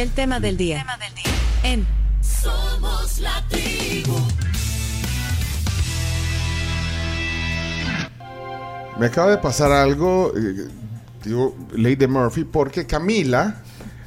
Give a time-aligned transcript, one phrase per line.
[0.00, 0.82] El tema del día.
[1.62, 1.86] En
[2.22, 4.16] Somos la tribu.
[8.98, 10.68] Me acaba de pasar algo, eh,
[11.22, 13.60] digo, ley de Murphy, porque Camila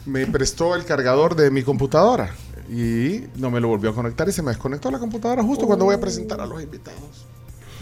[0.08, 2.34] me prestó el cargador de mi computadora
[2.68, 5.86] y no me lo volvió a conectar y se me desconectó la computadora justo cuando
[5.86, 7.28] voy a presentar a los invitados.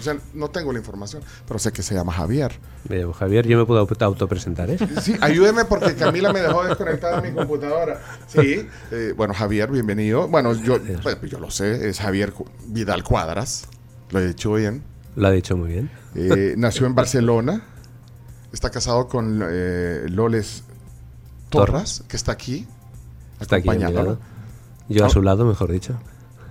[0.02, 2.60] O sea, no tengo la información, pero sé que se llama Javier.
[2.90, 4.78] Me llamo Javier, yo me puedo auto- autopresentar, ¿eh?
[5.00, 8.02] Sí, ayúdeme porque Camila me dejó desconectada mi computadora.
[8.28, 10.28] Sí, eh, bueno, Javier, bienvenido.
[10.28, 12.34] Bueno, yo, pues, yo lo sé, es Javier
[12.66, 13.68] Vidal Cuadras,
[14.10, 14.82] lo he dicho bien.
[15.16, 15.92] Lo ha dicho muy bien.
[16.16, 17.62] Eh, nació en Barcelona,
[18.52, 20.64] está casado con eh, Loles
[21.50, 22.66] Torras, que está aquí,
[23.40, 24.04] Está aquí acompañándolo.
[24.14, 24.20] lado.
[24.90, 26.00] Yo a su lado, mejor dicho.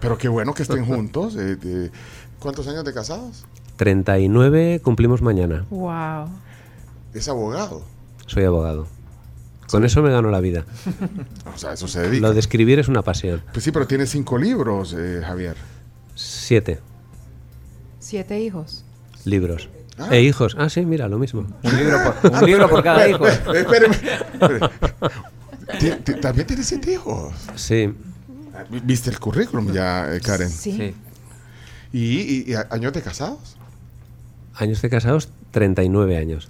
[0.01, 1.37] Pero qué bueno que estén juntos.
[1.37, 1.91] eh, de-
[2.41, 3.45] ¿Cuántos años de casados?
[3.77, 5.67] 39 cumplimos mañana.
[5.71, 6.29] Wow.
[7.15, 7.83] Es abogado.
[8.27, 8.87] Soy abogado.
[9.71, 10.65] Con eso me gano la vida.
[11.55, 12.29] O sea, eso se dedica.
[12.29, 13.43] Lo de escribir es una pasión.
[13.53, 15.57] Pues sí, pero tiene cinco libros, eh, Javier.
[16.15, 16.81] Siete
[17.99, 18.85] Siete hijos.
[19.25, 19.69] libros.
[19.99, 20.09] Ah.
[20.11, 20.57] E hijos.
[20.59, 21.47] Ah, sí, mira, lo mismo.
[21.63, 23.27] Un libro por, un libro por cada hijo.
[23.55, 23.97] Espéreme.
[26.23, 27.35] También tiene siete hijos.
[27.57, 27.93] Sí,
[28.85, 30.49] ¿Viste el currículum ya, eh, Karen?
[30.49, 30.73] Sí.
[30.73, 30.95] Sí.
[31.93, 33.57] ¿Y, y- y años de casados?
[34.55, 36.49] años de casados, 39 años.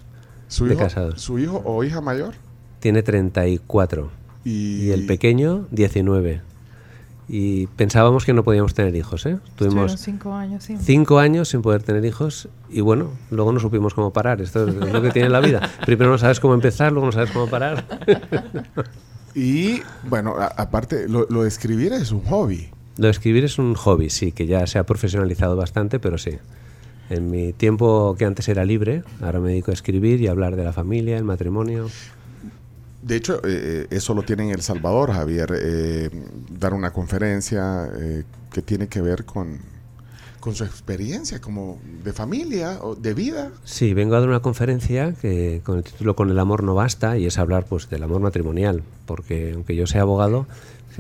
[0.49, 1.21] ¿Su De hijo, casados.
[1.23, 2.35] ¿Su hijo o hija mayor?
[2.81, 4.11] Tiene 34.
[4.45, 6.41] Y, Y el pequeño, 19.
[7.29, 9.39] Y pensábamos que no podíamos tener hijos, ¿eh?
[9.55, 10.81] Tuvimos cinco años sin.
[10.81, 14.41] cinco años sin poder tener hijos y bueno, luego no supimos cómo parar.
[14.41, 15.71] Esto es lo que tiene la vida.
[15.87, 17.85] Primero no sabes cómo empezar, luego no sabes cómo parar.
[19.35, 22.69] Y bueno, a- aparte, lo, lo de escribir es un hobby.
[23.01, 26.33] Lo de escribir es un hobby, sí, que ya se ha profesionalizado bastante, pero sí.
[27.09, 30.55] En mi tiempo que antes era libre, ahora me dedico a escribir y a hablar
[30.55, 31.89] de la familia, el matrimonio.
[33.01, 35.51] De hecho, eh, eso lo tiene en El Salvador, Javier.
[35.57, 36.11] eh,
[36.51, 39.61] dar una conferencia eh, que tiene que ver con,
[40.39, 43.51] con su experiencia como de familia o de vida.
[43.65, 47.17] Sí, vengo a dar una conferencia que con el título Con el amor no basta
[47.17, 50.47] y es hablar pues del amor matrimonial, porque aunque yo sea abogado,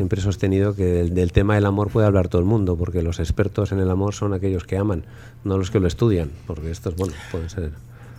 [0.00, 3.02] siempre he sostenido que del, del tema del amor puede hablar todo el mundo, porque
[3.02, 5.04] los expertos en el amor son aquellos que aman,
[5.44, 7.70] no los que lo estudian, porque estos, bueno, pueden ser...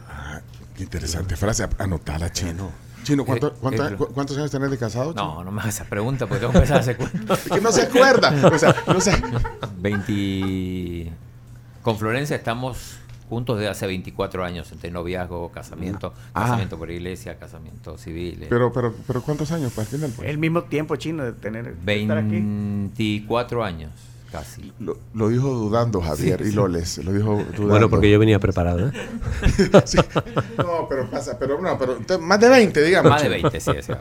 [0.07, 0.39] Ah,
[0.77, 1.67] qué interesante frase.
[1.79, 2.69] Anotala, Chino.
[3.03, 5.11] Chino, ¿cuánto- Eh, cuánto- eh, cu- ¿cuántos años tenés de casado?
[5.13, 5.35] Chino?
[5.37, 7.33] No, no me hagas esa pregunta porque tengo que empezar hace cuánto.
[7.33, 8.31] Es que no se acuerda.
[8.53, 9.11] O sea, no sé.
[9.79, 11.11] 20.
[11.81, 12.97] Con Florencia estamos
[13.31, 16.41] juntos desde hace 24 años, entre noviazgo, casamiento, Ah.
[16.43, 18.43] casamiento por iglesia, casamiento civil.
[18.43, 18.47] eh.
[18.49, 20.11] Pero, pero, pero ¿cuántos años para el final?
[20.13, 20.29] pues?
[20.29, 22.29] El mismo tiempo chino de tener de estar aquí.
[22.31, 23.89] 24 años,
[24.33, 24.73] casi.
[24.81, 26.97] Lo, lo dijo dudando Javier y Loles.
[26.97, 27.67] Lo dijo dudando.
[27.67, 28.89] Bueno, porque yo venía preparado.
[28.89, 28.91] ¿eh?
[29.85, 29.97] Sí.
[30.57, 33.11] No, pero pasa, pero no, pero más de 20, digamos.
[33.11, 33.93] Más de 20, sí, sí,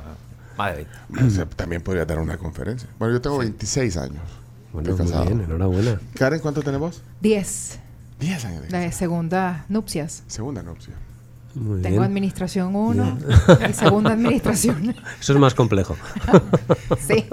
[0.59, 1.25] más de 20.
[1.27, 2.89] O sea, también podría dar una conferencia.
[2.99, 4.23] Bueno, yo tengo 26 años.
[4.73, 6.01] Bueno, muy bien, enhorabuena.
[6.15, 7.03] Karen, ¿cuánto tenemos?
[7.21, 7.79] Diez.
[8.21, 10.23] 10 años de La de segunda nupcias.
[10.29, 10.95] segunda nupcia.
[11.55, 12.05] Muy Tengo bien.
[12.05, 13.19] administración 1
[13.69, 14.95] y segunda administración.
[15.21, 15.97] Eso es más complejo.
[17.09, 17.25] sí.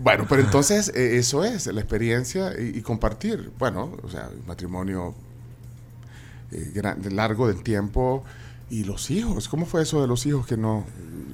[0.00, 3.52] Bueno, pero entonces eh, eso es la experiencia y, y compartir.
[3.60, 5.14] Bueno, o sea, un matrimonio
[6.50, 8.24] eh, gran- largo del tiempo
[8.68, 9.48] y los hijos.
[9.48, 10.84] ¿Cómo fue eso de los hijos que no,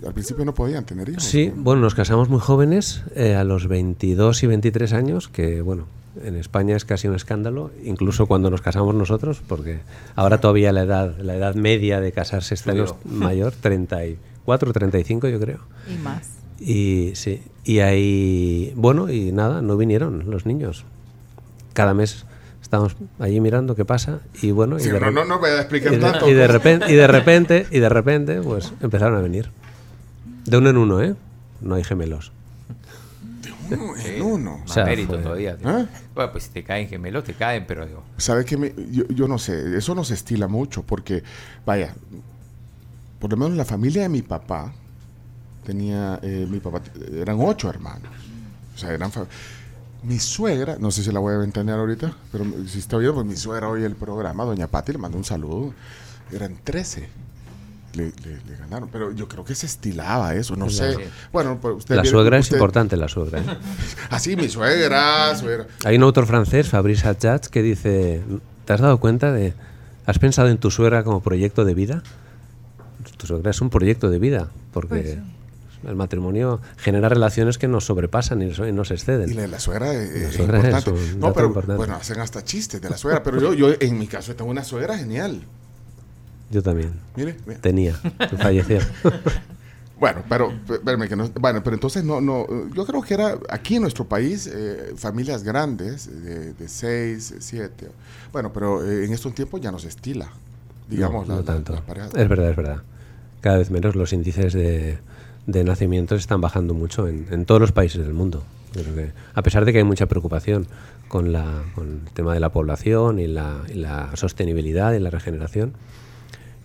[0.06, 1.24] al principio no podían tener hijos?
[1.24, 5.86] Sí, bueno, nos casamos muy jóvenes, eh, a los 22 y 23 años, que bueno,
[6.24, 9.80] en España es casi un escándalo, incluso cuando nos casamos nosotros, porque
[10.16, 13.18] ahora todavía la edad, la edad media de casarse está en los- Subió.
[13.18, 15.58] mayor, 34, 35 yo creo.
[15.92, 16.28] Y más.
[16.60, 20.84] Y sí, y ahí, bueno, y nada, no vinieron los niños.
[21.72, 22.24] Cada mes
[22.62, 25.58] estábamos allí mirando qué pasa y bueno, y Sí, de no, no, no voy a
[25.60, 26.28] explicar y de, tanto.
[26.28, 29.50] y de repente, y de repente, y de repente, pues empezaron a venir.
[30.46, 31.14] De uno en uno, ¿eh?
[31.60, 32.32] No hay gemelos.
[33.70, 34.58] Uno en uno.
[34.58, 35.52] Más O sea, mérito fue- todavía.
[35.52, 35.86] ¿Eh?
[36.14, 38.56] Bueno, pues si te caen gemelos, te caen, pero digo, ¿Sabe qué?
[38.56, 41.22] me- yo, yo no sé, eso no se estila mucho porque,
[41.66, 41.94] vaya,
[43.18, 44.72] por lo menos la familia de mi papá
[45.64, 46.80] tenía, eh, mi papá,
[47.12, 48.10] eran ocho hermanos.
[48.74, 49.10] O sea, eran...
[49.12, 49.26] fa-
[50.04, 53.26] Mi suegra, no sé si la voy a entender ahorita, pero si está oyendo, pues
[53.26, 55.74] mi suegra oye el programa, doña Pati, le mandó un saludo.
[56.30, 57.08] Eran 13.
[57.94, 60.94] Le, le- le ganaron, pero yo creo que se estilaba eso, no sé.
[60.94, 61.00] Sí.
[61.32, 63.40] Bueno, pues usted La viene- suegra es importante, la suegra.
[63.40, 63.44] ¿eh?
[64.10, 65.66] Ah, sí, mi suegra, suegra.
[65.84, 68.20] Hay un autor francés, Fabrice Atjat, que dice,
[68.66, 69.54] ¿te has dado cuenta de,
[70.06, 72.02] has pensado en tu suegra como proyecto de vida?
[73.16, 75.18] Tu suegra es un proyecto de vida, porque
[75.86, 79.34] el matrimonio genera relaciones que nos sobrepasan y no- y nos Y exceden.
[79.34, 80.90] la de la suegra es, es suegra es importante.
[81.14, 81.76] un no, pero importante.
[81.78, 84.62] bueno, hacen hasta chistes de la suegra, pero yo, yo en mi caso tengo una
[84.64, 85.40] suegra genial.
[86.50, 86.92] Yo también.
[87.16, 87.60] Mire, mire.
[87.60, 87.94] Tenía,
[88.38, 88.78] falleció.
[90.00, 93.74] Bueno, pero, espérame que no, bueno, pero entonces no, no, yo creo que era aquí
[93.76, 97.88] en nuestro país eh, familias grandes de, de seis, siete,
[98.32, 100.28] bueno, pero eh, en estos tiempos ya no se estila,
[100.88, 101.74] digamos, no, la- no tanto.
[101.74, 102.82] Es verdad, es verdad.
[103.40, 104.98] Cada vez menos los índices de,
[105.48, 108.44] de nacimientos están bajando mucho en, en todos los países del mundo.
[108.72, 110.68] Creo que, a pesar de que hay mucha preocupación
[111.08, 115.10] con, la, con el tema de la población y la, y la sostenibilidad y la
[115.10, 115.72] regeneración,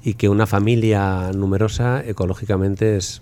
[0.04, 3.22] y que una familia numerosa ecológicamente es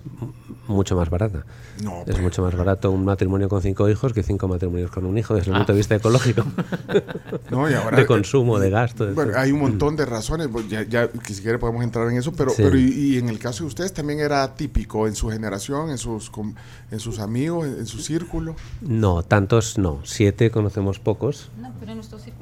[0.68, 1.44] mucho más barata.
[1.82, 2.20] No, es pues.
[2.20, 5.50] mucho más barato un matrimonio con cinco hijos que cinco matrimonios con un hijo desde
[5.50, 5.58] el Ah.
[5.60, 6.44] punto de vista ecológico.
[7.50, 9.06] No, y ahora- de consumo, de gasto.
[9.06, 9.40] de Bueno, todo.
[9.40, 12.32] hay un montón de razones, pues, ya, ya que si quiere podemos entrar en eso,
[12.32, 12.62] pero, Sí.
[12.62, 15.98] pero y, y en el caso de ustedes también era típico en su generación, en
[15.98, 16.54] sus, com-
[16.90, 18.54] en sus amigos, en, en su círculo.
[18.80, 20.00] No, tantos no.
[20.04, 21.50] Siete conocemos pocos.
[21.60, 22.41] No, pero en nuestro círculo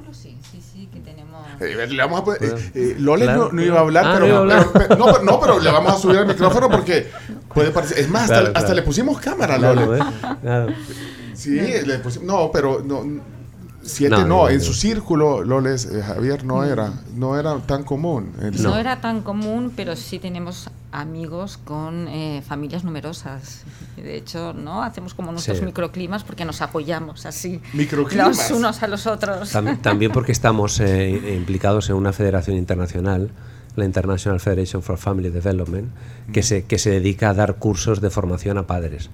[1.60, 4.12] Eh, le vamos a poner- eh, eh, Lole Claro, no, no iba a hablar, Ah,
[4.14, 4.66] pero, no a hablar.
[4.72, 7.08] pero- pero- no, no, pero le vamos a subir el micrófono porque
[7.52, 7.98] puede parecer.
[7.98, 8.74] Es más, hasta, Claro, hasta claro.
[8.76, 9.98] le pusimos cámara, Claro, Lole.
[10.00, 10.04] ¿eh?
[10.42, 10.66] Claro.
[11.34, 11.50] Sí,
[11.84, 12.26] le pusimos.
[12.26, 13.04] No, pero no.
[13.82, 17.82] Siete No, no, no, en su círculo, Loles, eh, Javier, no era, no era tan
[17.82, 18.32] común.
[18.42, 18.76] El- No.
[18.76, 23.62] era tan común, pero sí tenemos amigos con eh, familias numerosas.
[23.96, 24.82] De hecho, ¿no?
[24.82, 25.64] Hacemos como nuestros Sí.
[25.64, 27.60] microclimas porque nos apoyamos así.
[27.72, 28.50] Microclimas.
[28.50, 29.54] Los unos a los otros.
[29.54, 33.30] Tam- también porque estamos eh, implicados en una federación internacional,
[33.76, 35.88] la International Federation for Family Development,
[36.32, 39.08] que se, que se dedica a dar cursos de formación a padres.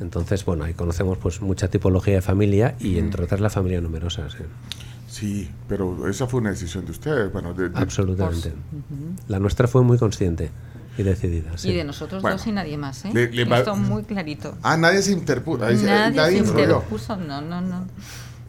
[0.00, 4.28] Entonces, bueno, ahí conocemos pues mucha tipología de familia y entre otras la familia numerosa.
[4.30, 4.44] sí.
[5.08, 7.32] Sí, pero esa fue una decisión de ustedes.
[7.32, 8.52] Bueno, de- de- Absolutamente.
[9.26, 10.50] La nuestra fue muy consciente
[10.96, 11.58] y decidida.
[11.58, 11.70] sí.
[11.70, 12.36] Y de nosotros Bueno.
[12.36, 13.10] dos y nadie más, ¿eh?
[13.12, 14.56] Le- le va- Esto muy clarito.
[14.62, 15.58] Ah, nadie se interpuso.
[15.64, 15.76] nadie,
[16.44, 17.86] se interpuso, no, no, no.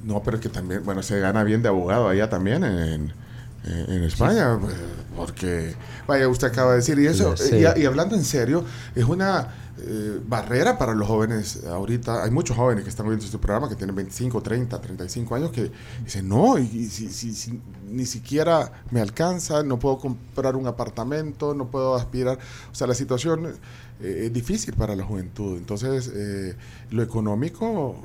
[0.04, 3.92] No, pero es que también, bueno, se gana bien de abogado allá también en, en-
[3.92, 4.76] en España, pues,
[5.16, 5.74] porque,
[6.08, 7.56] vaya, usted acaba de decir, y eso, Sí.
[7.58, 8.64] y, y hablando en serio,
[8.96, 9.48] es una
[9.84, 12.24] eh, barrera para los jóvenes ahorita.
[12.24, 15.72] Hay muchos jóvenes que están viendo este programa que tienen 25, 30, 35 años que
[16.04, 20.68] dicen, no, y, y si, si- si ni siquiera me alcanza, no puedo comprar un
[20.68, 22.38] apartamento, no puedo aspirar.
[22.72, 23.48] O sea, la situación
[24.02, 25.58] eh, es difícil para la juventud.
[25.58, 26.56] Entonces, eh,
[26.92, 27.96] lo económico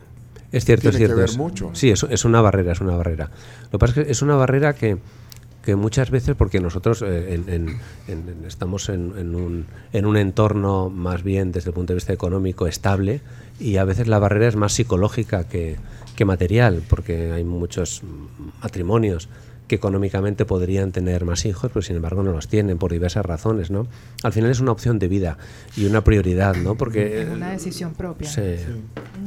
[0.53, 1.17] Es cierto, es tiene que cierto.
[1.17, 1.71] ver es- mucho.
[1.75, 3.31] Sí, es, es una barrera, es una barrera.
[3.65, 4.99] Lo que pasa es que es una barrera que,
[5.67, 7.35] que muchas veces, porque nosotros eh,
[8.09, 8.89] en- estamos
[9.35, 13.21] un, en un entorno más bien desde el punto de vista económico estable
[13.59, 15.77] y a veces la barrera es más psicológica que,
[16.25, 18.03] material, porque hay muchos
[18.63, 19.29] matrimonios
[19.67, 23.71] que económicamente podrían tener más hijos, pero sin embargo no los tienen por diversas razones,
[23.71, 23.87] ¿no?
[24.23, 25.39] Al final es una opción de vida
[25.77, 26.77] y una prioridad, ¿no?
[26.77, 28.29] Porque Es una decisión propia.
[28.29, 28.57] Sí.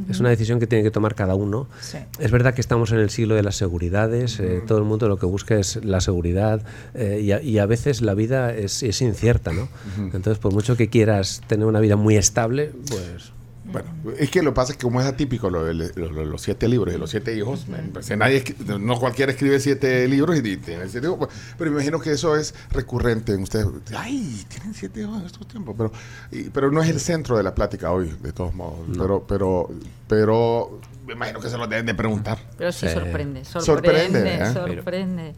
[0.09, 1.67] Es una decisión que tiene que tomar cada uno.
[1.81, 1.97] Sí.
[2.19, 5.17] Es verdad que estamos en el siglo de las seguridades, eh, todo el mundo lo
[5.17, 6.61] que busca es la seguridad
[6.93, 9.67] eh, y, a, y a veces la vida es, es incierta, ¿no?
[9.97, 13.33] Entonces, por mucho que quieras tener una vida muy estable, pues...
[13.71, 16.41] Bueno, es que lo que pasa es que como es atípico lo lo- lo- los
[16.41, 18.43] siete libros y los siete hijos, pues, nadie
[18.79, 22.35] no cualquiera escribe siete libros y tiene siete hijos, pues, pero me imagino que eso
[22.35, 23.67] es recurrente en ustedes.
[23.95, 25.91] Ay, tienen siete hijos en estos tiempos, pero,
[26.31, 28.79] y- pero no es el centro de la plática hoy, de todos modos.
[28.97, 29.69] Pero, pero,
[30.07, 32.39] pero me imagino que se lo deben de preguntar.
[32.57, 32.93] Pero sí Sí.
[32.93, 34.53] sorprende, Sorprende, sorprende, ¿eh?
[34.53, 35.35] sorprende.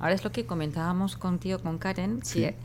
[0.00, 2.40] Ahora es lo que comentábamos contigo, con Karen, Sí.
[2.40, 2.56] que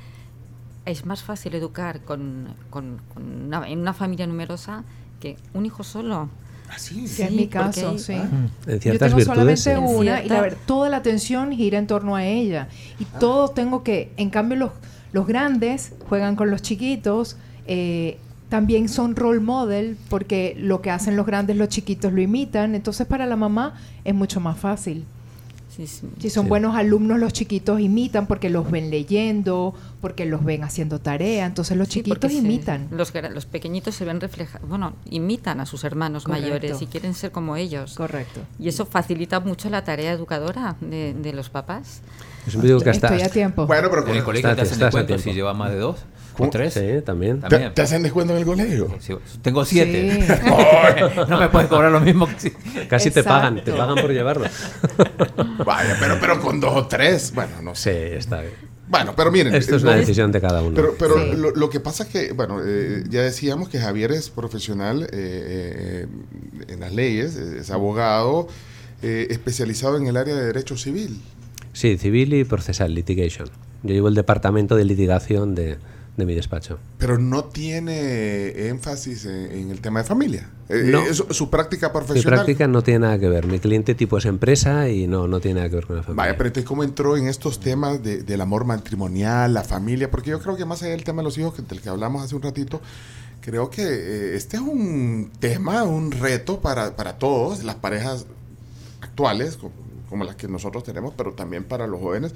[0.85, 4.83] es más fácil educar con, con- con una, en una familia numerosa
[5.19, 6.29] que un hijo solo.
[6.73, 7.05] Así.
[7.17, 8.13] Que es mi caso, hay- sí.
[8.13, 9.25] En Yo ciertas tengo virtudes...
[9.61, 9.95] solamente sí.
[9.99, 12.67] una y la ver- toda la atención gira en torno a ella.
[12.99, 14.71] Y todo tengo que, en cambio los,
[15.11, 18.17] los grandes juegan con los chiquitos, eh,
[18.49, 23.05] también son role model porque lo que hacen los grandes los chiquitos lo imitan, entonces
[23.07, 25.05] para la mamá es mucho más fácil.
[25.79, 26.07] Sí, sí.
[26.19, 26.49] Si son Sí.
[26.49, 31.77] buenos alumnos, los chiquitos imitan porque los ven leyendo, porque los ven haciendo tarea, entonces
[31.77, 32.89] los chiquitos se- imitan.
[32.91, 36.47] los, los pequeños se ven reflejados, bueno, imitan a sus hermanos Correcto.
[36.49, 37.93] mayores y quieren ser como ellos.
[37.95, 38.41] Correcto.
[38.59, 42.01] Y eso facilita mucho la tarea educadora de, de los papás.
[42.45, 43.07] Siempre digo que hasta...
[43.07, 43.65] Estoy a tiempo.
[43.65, 45.97] Bueno, pero En el colegio te hacen descuento si llevas más de dos.
[46.39, 46.73] O tres.
[46.73, 47.41] Sí, también.
[47.41, 47.73] ¿te, También.
[47.73, 48.95] te hacen descuento en el colegio?
[48.99, 50.25] Sí, tengo siete.
[50.25, 50.33] Sí.
[51.29, 52.51] no me puedes cobrar lo mismo que si.
[52.87, 54.45] Casi te pagan, te pagan por llevarlo.
[55.65, 58.09] Vaya, pero, pero con dos o tres, bueno, no sé.
[58.09, 58.53] Sí, está bien.
[58.87, 59.53] Bueno, pero miren.
[59.53, 60.75] Esto es una decisión de cada uno.
[60.75, 61.37] Pero, pero Sí.
[61.37, 65.07] lo, lo que pasa es que, bueno, eh, ya decíamos que Javier es profesional eh,
[65.13, 66.07] eh,
[66.69, 68.47] en las leyes, es abogado
[69.01, 71.21] eh, especializado en el área de derecho civil.
[71.71, 73.47] Sí, civil y procesal, litigation.
[73.83, 75.77] Yo llevo el departamento de litigación de,
[76.19, 76.77] de mi despacho.
[76.99, 80.49] Pero no tiene énfasis en, en el tema de familia.
[80.69, 81.01] Eh, No.
[81.01, 82.39] es su práctica Mi profesional.
[82.41, 83.47] práctica no tiene nada que ver.
[83.47, 86.23] Mi cliente tipo es empresa y no, no tiene nada que ver con la familia.
[86.25, 90.11] Vaya, pero entonces, ¿cómo entró en estos temas de- del amor matrimonial, la familia?
[90.11, 92.23] Porque yo creo que más allá del tema de los hijos, que, del que hablamos
[92.23, 92.81] hace un ratito,
[93.41, 98.25] creo que eh, este es un tema, un reto para, para todos, las parejas
[99.01, 99.73] actuales, como,
[100.09, 102.33] como las que nosotros tenemos, pero también para los jóvenes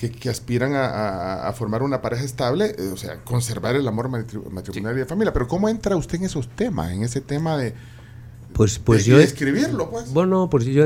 [0.00, 3.86] que, que aspiran a, a- a formar una pareja estable, eh, o sea, conservar el
[3.86, 5.30] amor matri- matrimonial y de familia.
[5.34, 7.74] Pero ¿cómo entra usted en esos temas, en ese tema de,
[8.52, 9.18] Pues, pues yo...
[9.18, 9.88] escribirlo?
[9.90, 10.12] Pues?
[10.12, 10.84] Bueno, pues yo,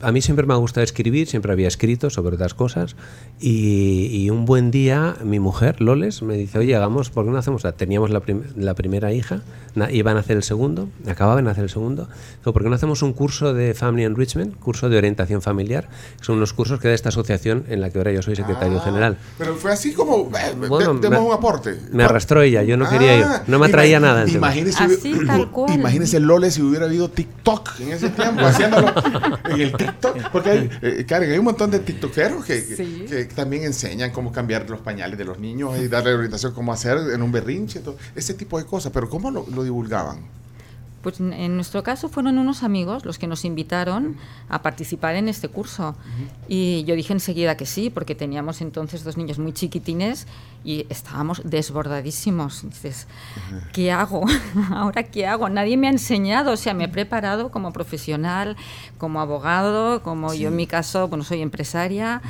[0.00, 2.96] a mí siempre me ha gustado escribir, siempre había escrito sobre otras cosas
[3.40, 7.38] y, y un buen día mi mujer, Loles, me dice, oye, hagamos, ¿por qué no
[7.38, 7.60] hacemos?
[7.60, 9.42] O sea, teníamos la, prim- la primera hija,
[9.74, 12.08] na- iban a hacer el segundo, acababan de hacer el segundo,
[12.40, 15.88] digo, ¿por qué no hacemos un curso de Family Enrichment, curso de orientación familiar?
[16.20, 18.84] Son unos cursos que da esta asociación en la que ahora yo soy secretario Ah,
[18.84, 19.18] general.
[19.38, 21.78] Pero fue así como, eh, Bueno, de- demos me- un aporte.
[21.92, 24.28] me arrastró ella, yo no quería ir, no me atraía nada.
[24.28, 25.72] Imagínese, Así, tal cual.
[25.74, 28.92] imagínese Lole si hubiera TikTok en ese tiempo, haciéndolo
[29.50, 30.30] en el TikTok.
[30.32, 32.74] Porque hay, eh, Karen, hay un montón de TikTokeros que, que-
[33.08, 36.98] que también enseñan cómo cambiar los pañales de los niños y darle orientación cómo hacer
[37.12, 38.92] en un berrinche, todo, ese tipo de cosas.
[38.92, 40.18] Pero ¿cómo lo, lo divulgaban?
[41.04, 44.16] Pues en- nuestro caso fueron unos amigos los que nos invitaron
[44.48, 45.94] a participar en este curso.
[46.48, 50.26] Y yo dije enseguida que sí, porque teníamos entonces dos niños muy chiquitines
[50.64, 52.62] y estábamos desbordadísimos.
[52.64, 53.06] Dices,
[53.72, 54.24] ¿qué hago?
[54.72, 55.48] ¿Ahora qué hago?
[55.48, 58.56] Nadie me ha enseñado, o sea, me he preparado como profesional,
[58.98, 62.22] como abogado, como yo en mi caso, bueno, soy empresaria,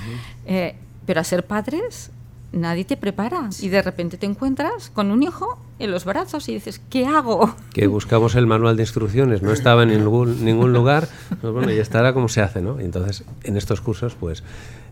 [0.47, 0.75] eh,
[1.07, 2.11] pero a ser padres
[2.55, 3.49] nadie te prepara.
[3.61, 7.55] Y de repente te encuentras con un hijo en los brazos y dices, ¿qué hago?
[7.73, 11.09] que buscamos el manual de instrucciones, no estaba en ningún, ningún lugar,
[11.41, 12.81] pues bueno, ya estará como se hace, ¿no?
[12.81, 14.45] Y entonces, en estos cursos, pues,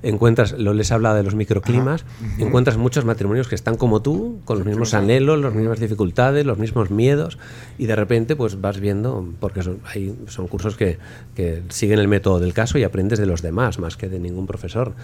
[0.03, 2.05] encuentras, lo les habla de los microclimas,
[2.39, 6.59] encuentras muchos matrimonios que están como tú, con los mismos anhelos, las mismas dificultades, los
[6.59, 7.39] mismos miedos,
[7.79, 10.99] y de repente, pues, vas viendo, porque son, hay, son cursos que,
[11.37, 14.49] que siguen el método del caso y aprendes de los demás, más que de ningún
[14.49, 14.95] profesor.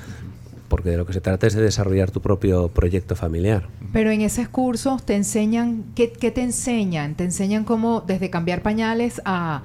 [0.68, 3.68] Porque de lo que se trata es de desarrollar tu propio proyecto familiar.
[3.92, 7.14] Pero en esos cursos te enseñan, ¿qué, qué te enseñan?
[7.14, 9.62] Te enseñan cómo desde cambiar pañales a,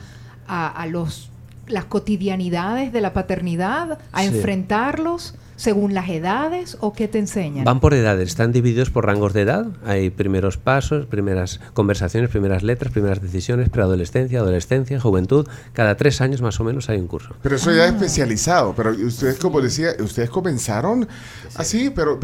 [0.48, 1.30] a, a los,
[1.68, 4.28] las cotidianidades de la paternidad, a Sí.
[4.28, 7.66] enfrentarlos según las edades o qué te enseñan?
[7.66, 9.68] Van por edades, están divididos por rangos de edad.
[9.86, 15.48] Hay primeros pasos, primeras conversaciones, primeras letras, primeras decisiones, preadolescencia, adolescencia, juventud.
[15.74, 17.36] Cada tres años más o menos hay un curso.
[17.42, 18.74] Pero eso ya es especializado.
[18.76, 21.08] Pero ustedes, como decía, ustedes comenzaron
[21.56, 22.20] así, pero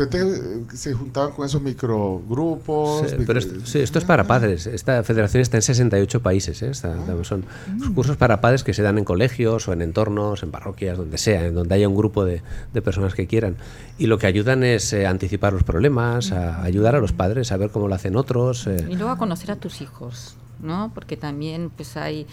[0.74, 3.09] se juntaban con esos microgrupos.
[3.09, 4.67] Sí, micro- pero esto, sí, esto es para padres.
[4.67, 6.62] Esta federación está en 68 países.
[6.62, 6.69] ¿eh?
[6.69, 7.45] Está- son
[7.93, 11.45] cursos para padres que se dan en colegios o en entornos, en parroquias, donde sea,
[11.45, 12.41] en donde haya un grupo de,
[12.74, 13.55] de personas que quieran.
[13.98, 17.57] Y lo que ayudan es eh, anticipar los problemas, a ayudar a los padres a
[17.57, 18.67] ver cómo lo hacen otros.
[18.67, 18.86] eh.
[18.89, 20.91] Y luego a conocer a tus hijos, ¿no?
[20.93, 22.27] Porque también pues hay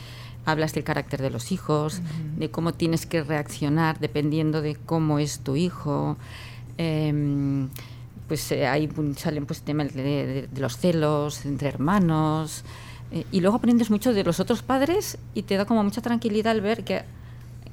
[0.44, 2.00] hablas del carácter de los hijos,
[2.36, 6.16] de cómo tienes que reaccionar dependiendo de cómo es tu hijo.
[6.78, 7.68] Em,
[8.28, 12.64] pues eh, ahí salen pues temas de, de- de los celos entre hermanos.
[13.12, 16.50] eh, y luego aprendes mucho de los otros padres y te da como mucha tranquilidad
[16.52, 17.02] al ver que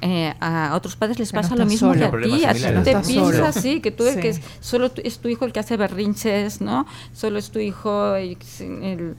[0.04, 2.44] eh, a otros padres les Que no pasa lo mismo que a ti.
[2.46, 3.30] A ti te No solo.
[3.32, 4.20] piensas sí, que tú Sí.
[4.20, 6.86] que es, solo es tu hijo el que hace berrinches, ¿no?
[7.14, 9.16] Solo es tu hijo el, el-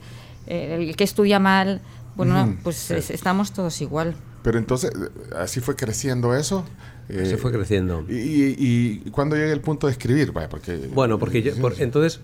[0.47, 1.81] el que estudia mal.
[2.15, 2.55] Bueno, Ujú.
[2.63, 4.15] pues es- estamos todos igual.
[4.43, 6.65] Pero entonces, eh, así fue creciendo eso.
[7.09, 8.05] Se eh, fue creciendo.
[8.09, 10.31] Y, y, y cuándo llega el punto de escribir?
[10.31, 12.19] Vaya, porque, Bueno, porque yo- por- entonces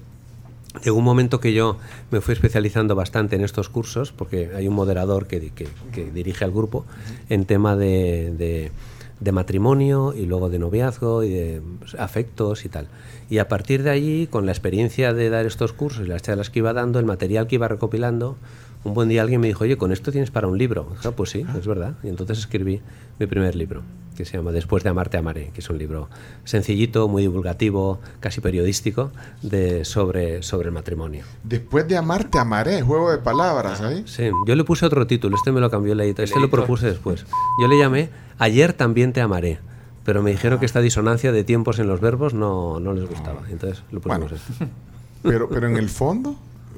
[0.84, 1.78] llegó un momento que yo
[2.12, 6.10] me fui especializando bastante en estos cursos, porque hay un moderador que, di- que- que
[6.12, 6.86] dirige al grupo
[7.30, 8.72] en tema de, de-
[9.20, 11.62] de matrimonio y luego de noviazgo y de
[12.00, 12.88] afectos y tal.
[13.30, 16.50] Y a partir de allí, con la experiencia de dar estos cursos y las charlas
[16.50, 18.36] que iba dando, el material que iba recopilando,
[18.84, 20.88] un buen día alguien me dijo, oye, con esto tienes para un libro.
[20.92, 21.94] Dije, "Ah, pues sí, es verdad.
[22.04, 22.82] Y entonces escribí
[23.20, 23.84] mi primer libro,
[24.18, 26.10] que se llama Después de amarte, amaré, que es un libro
[26.46, 29.12] sencillito, muy divulgativo, casi periodístico,
[29.44, 31.24] de, sobre, sobre el matrimonio.
[31.44, 34.04] Después de amarte, amaré, juego de palabras ahí.
[34.08, 36.88] Sí, yo le puse otro título, este me lo cambió el editor, este lo propuse
[36.88, 37.26] después.
[37.62, 38.10] Yo le llamé
[38.40, 39.60] Ayer también te amaré,
[40.04, 43.42] pero me dijeron que esta disonancia de tiempos en los verbos no, no les gustaba,
[43.52, 44.36] entonces lo pusimos Bueno.
[44.36, 44.68] este.
[45.24, 46.36] Pero, pero en el fondo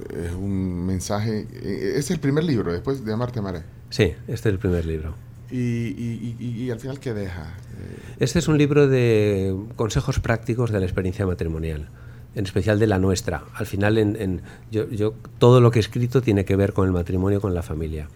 [0.10, 1.48] es un mensaje.
[1.54, 3.62] eh, Es el primer libro, después de amarte, amaré.
[3.90, 5.16] Sí, este es el primer libro.
[5.52, 7.44] Y, y, y, y al final, ¿qué deja?
[7.80, 11.90] Eh, Este es un libro de consejos prácticos de la experiencia matrimonial,
[12.34, 13.44] en especial de la nuestra.
[13.54, 16.88] Al final, en, en- yo, yo- todo lo que he escrito tiene que ver con
[16.88, 18.08] el matrimonio, con la familia.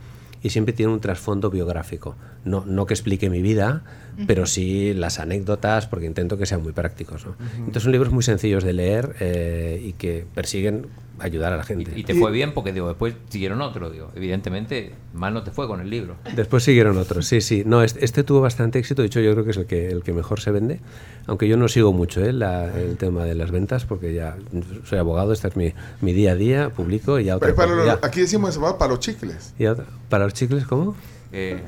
[0.42, 2.16] Y siempre tiene un trasfondo biográfico.
[2.46, 3.84] No, no que explique mi vida,
[4.28, 7.26] pero sí las anécdotas, porque intento que sean muy prácticos.
[7.26, 7.36] ¿no?
[7.58, 10.88] Entonces son libros muy sencillos de leer eh, y que persiguen
[11.20, 11.92] ayudar a la gente.
[11.96, 14.12] Y, te fue bien porque digo, después siguieron otro, digo.
[14.16, 16.16] Evidentemente, mal no te fue con el libro.
[16.36, 17.64] Después siguieron otros, sí, sí.
[17.66, 20.04] No, este, este, tuvo bastante éxito, de hecho yo creo que es el que, el
[20.04, 20.80] que mejor se vende,
[21.26, 22.30] aunque yo no sigo mucho ¿eh?
[22.30, 24.38] el tema de las ventas porque ya
[24.86, 28.22] soy abogado, este es mi, mi día a día, publico y ya otra para Aquí
[28.22, 29.54] decimos para los chicles.
[29.58, 29.66] Y
[30.10, 30.96] ¿Para los chicles cómo?
[31.32, 31.62] Eh,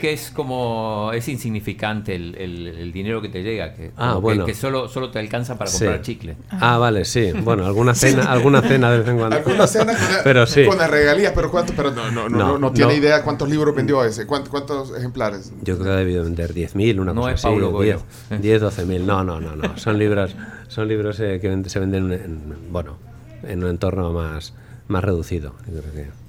[0.00, 4.46] que, es como es insignificante el, dinero que te llega que, ah, bueno.
[4.46, 6.36] que, solo solo te alcanza para comprar chicle.
[6.50, 7.32] Ah vale sí.
[7.32, 9.36] Bueno alguna cena alguna cena de vez en cuando.
[9.36, 9.94] Alguna cena
[10.24, 10.64] pero sí.
[10.64, 14.02] con las regalías pero cuánto pero no no no, no, tiene idea cuántos libros vendió
[14.02, 14.26] ese.
[14.26, 18.04] Cuántos, ejemplares yo creo que ha debido vender 10.000 una cosa es así, Paulo 10,
[18.40, 19.76] 10 12.000 no no no no.
[19.76, 20.34] Son libros
[20.68, 22.96] son libros eh, que se venden en, bueno
[23.42, 24.54] en un entorno más
[24.88, 26.25] más reducido yo creo que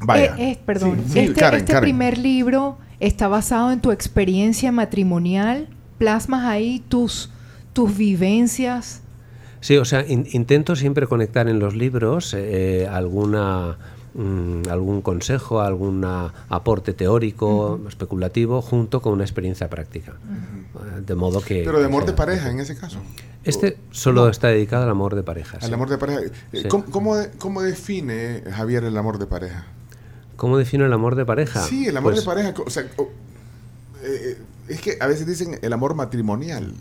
[0.00, 0.36] Vaya.
[0.36, 5.68] Eh, eh, perdón, este, este primer libro está basado en tu experiencia matrimonial.
[5.98, 7.30] Plasmas ahí tus,
[7.72, 9.02] tus vivencias.
[9.60, 13.76] Sí, o sea, intento siempre conectar en los libros eh, alguna
[14.14, 20.14] mm, algún consejo, algún aporte teórico, especulativo, junto con una experiencia práctica.
[21.04, 21.64] De modo que.
[21.64, 22.98] Pero de amor de pareja en ese caso.
[23.42, 25.58] Este solo está dedicado al amor de pareja.
[25.60, 26.20] Al amor de pareja.
[26.68, 29.66] ¿Cómo define Javier el amor de pareja?
[30.38, 31.64] ¿Cómo defino el amor de pareja?
[31.64, 32.54] Sí, el amor de pues pareja.
[32.64, 32.84] O sea,
[34.04, 36.74] eh, es que a veces dicen el amor matrimonial.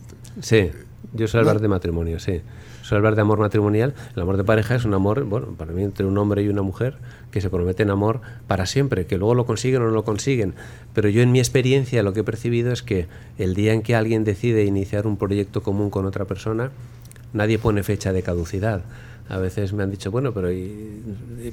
[0.44, 0.70] Sí,
[1.14, 2.42] yo soy hablar de matrimonio, sí.
[2.84, 3.96] Soy hablar de amor matrimonial.
[4.16, 6.62] El amor de pareja es un amor, bueno, para mí entre un hombre y una
[6.62, 7.00] mujer
[7.32, 10.54] que se prometen amor para siempre, que luego lo consiguen o no lo consiguen.
[10.94, 13.08] Pero yo en mi experiencia lo que he percibido es que
[13.40, 16.70] el día en que alguien decide iniciar un proyecto común con otra persona,
[17.34, 18.84] nadie pone fecha de caducidad
[19.30, 21.04] a veces me han dicho, bueno, pero y,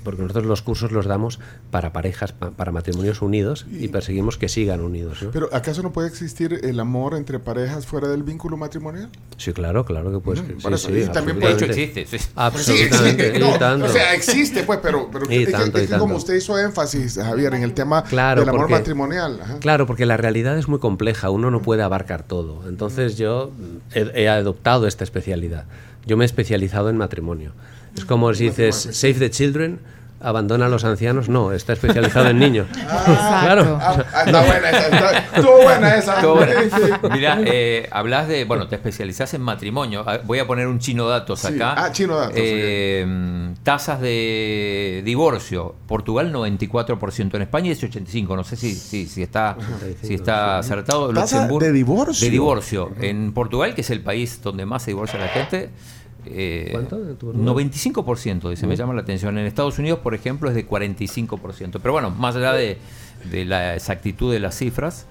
[0.03, 1.41] porque nosotros los cursos los damos
[1.71, 5.19] para parejas, para matrimonios unidos y, perseguimos que sigan unidos.
[5.33, 9.11] ¿Pero acaso no puede existir el amor entre parejas fuera del vínculo matrimonial?
[9.37, 10.43] Sí, claro, claro que puede.
[10.43, 12.07] Mm, sí, y también puede, de hecho existe.
[12.07, 12.25] Sí.
[12.35, 13.43] Absolutamente.
[13.43, 17.75] o sea, existe, pues, pero, pero es, que, como usted hizo énfasis, Javier, en el
[17.75, 19.41] tema del amor matrimonial.
[19.61, 22.69] Claro, porque la realidad es muy compleja, uno no puede abarcar todo.
[22.69, 23.51] Entonces yo
[23.95, 25.65] he adoptado esta especialidad.
[26.07, 27.53] Yo me he especializado en matrimonio.
[27.97, 29.79] Es como si dices Save the Children,
[30.25, 32.67] abandona a los ancianos, no, está especializado en niños.
[33.07, 33.79] Ah, claro.
[33.81, 37.01] Ah, ah, está buena esa, estuvo buena esa.
[37.13, 40.05] Mira, eh, hablas de, bueno, te especializas en matrimonio.
[40.25, 41.75] Voy a poner un chino datos acá.
[41.77, 42.35] Ah, chino datos.
[42.37, 45.75] Eh, tasas de divorcio.
[45.87, 48.37] Portugal 94%, en España es 85%.
[48.37, 49.57] No sé si, si, si está,
[50.03, 51.13] si está acertado.
[51.13, 52.27] de divorcio?
[52.27, 52.91] De divorcio.
[53.01, 55.71] En Portugal, que es el país donde más se divorcia la gente,
[56.27, 56.99] eh, ¿Cuánto?
[56.99, 59.37] 95%, dice, me llama la atención.
[59.39, 61.79] En Estados Unidos, por ejemplo, es de 45%.
[61.81, 62.79] Pero bueno, más allá de,
[63.31, 65.07] la exactitud de las cifras.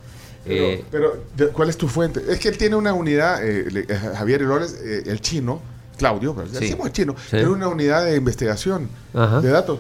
[0.46, 2.22] Pero, eh, ¿cuál es tu fuente?
[2.30, 5.62] Es que él tiene una unidad, eh, eh Javier Lores, el chino,
[5.98, 9.80] Claudio, pero decimos chino, tiene una unidad de investigación de datos.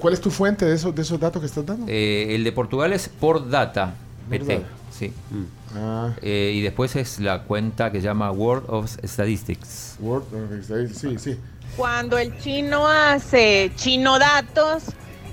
[0.00, 1.86] ¿Cuál es tu fuente de esos, de esos datos que estás dando?
[1.88, 3.94] el de Portugal es por data,
[4.28, 5.12] PT, sí.
[5.30, 5.59] Mm.
[5.74, 6.12] Ah.
[6.22, 9.96] Eh, y después es la cuenta que llama World of Statistics.
[10.00, 11.40] World of Statistics, sí, sí.
[11.76, 14.84] Cuando el chino hace chino datos,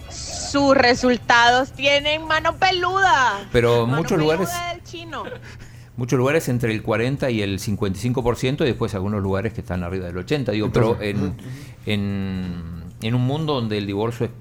[0.10, 3.48] sus resultados tienen mano peluda.
[3.52, 4.50] Pero muchos lugares.
[5.96, 10.06] Muchos lugares entre el 40 y el 55% y después algunos lugares que están arriba
[10.06, 10.52] del 80.
[10.52, 11.36] Digo, pero en,
[11.88, 14.32] en, en un mundo donde el divorcio es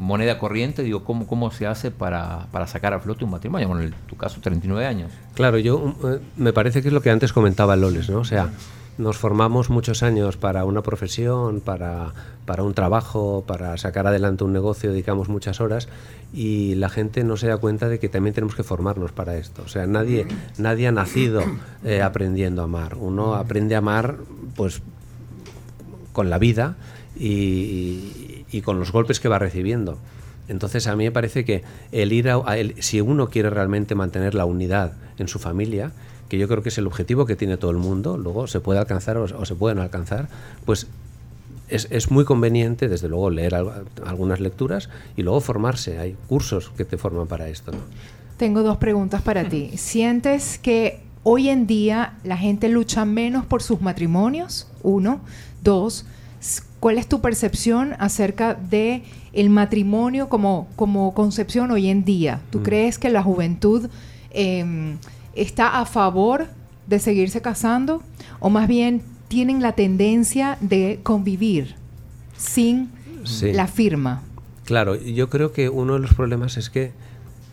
[0.00, 3.68] moneda corriente, digo, ¿cómo, cómo se hace para, para sacar a flote un matrimonio?
[3.68, 5.12] Bueno, en tu caso, 39 años.
[5.34, 8.20] Claro, yo eh, me parece que es lo que antes comentaba Loles, ¿no?
[8.20, 8.50] O sea,
[8.96, 12.12] nos formamos muchos años para una profesión, para,
[12.46, 15.88] para un trabajo, para sacar adelante un negocio, dedicamos muchas horas
[16.32, 19.62] y la gente no se da cuenta de que también tenemos que formarnos para esto.
[19.64, 20.26] O sea, nadie,
[20.58, 21.42] nadie ha nacido
[21.84, 22.96] eh, aprendiendo a amar.
[22.96, 24.16] Uno aprende a amar,
[24.56, 24.82] pues,
[26.12, 26.76] con la vida
[27.18, 29.98] y y con los golpes que va recibiendo.
[30.48, 32.42] Entonces a mí me parece que el ir a,
[32.80, 35.92] si uno quiere realmente mantener la unidad en su familia,
[36.28, 38.80] que yo creo que es el objetivo que tiene todo el mundo, luego se puede
[38.80, 40.28] alcanzar o, se pueden alcanzar,
[40.64, 40.88] pues
[41.68, 43.54] es, es, muy conveniente, desde luego, leer
[44.04, 45.98] algunas lecturas y luego formarse.
[45.98, 47.70] Hay cursos que te forman para esto.
[48.36, 49.72] Tengo dos preguntas para ti.
[49.76, 54.66] ¿Sientes que hoy en día la gente lucha menos por sus matrimonios?
[54.82, 55.20] Uno.
[55.62, 56.06] Dos,
[56.80, 59.02] ¿Cuál es tu percepción acerca de
[59.34, 62.40] el matrimonio como, como concepción hoy en día?
[62.48, 62.62] ¿Tú mm.
[62.62, 63.90] crees que la juventud
[64.30, 64.96] em,
[65.34, 66.46] está a favor
[66.86, 68.02] de seguirse casando
[68.40, 71.74] o más bien tienen la tendencia de convivir
[72.34, 72.90] sin
[73.42, 74.22] la firma?
[74.64, 76.92] Claro, yo creo que uno de los problemas es que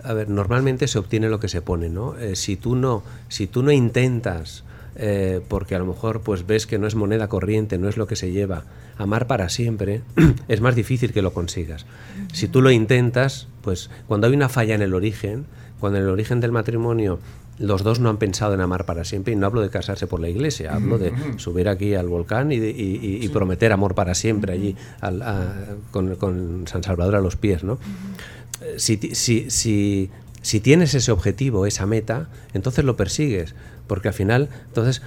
[0.08, 2.18] a ver, normalmente se obtiene lo que se pone, ¿no?
[2.18, 4.64] Eh, si tú no, si tú no intentas
[5.00, 8.08] eh, porque a lo mejor pues ves que no es moneda corriente, no es lo
[8.08, 8.64] que se lleva.
[8.98, 10.02] Amar para siempre
[10.48, 11.86] es más difícil que lo consigas.
[12.34, 15.46] Si tú lo intentas, pues cuando hay una falla en el origen,
[15.80, 17.20] cuando en el origen del matrimonio
[17.60, 20.20] los dos no han pensado en amar para siempre, y no hablo de casarse por
[20.20, 24.14] la iglesia, hablo de subir aquí al volcán y, de- y- y prometer amor para
[24.14, 25.54] siempre allí al- a-
[25.92, 27.80] con, con San Salvador a los pies, ¿no?
[28.78, 33.56] Si, si, si, tienes ese objetivo, esa meta, entonces lo persigues,
[33.88, 35.02] porque al final, entonces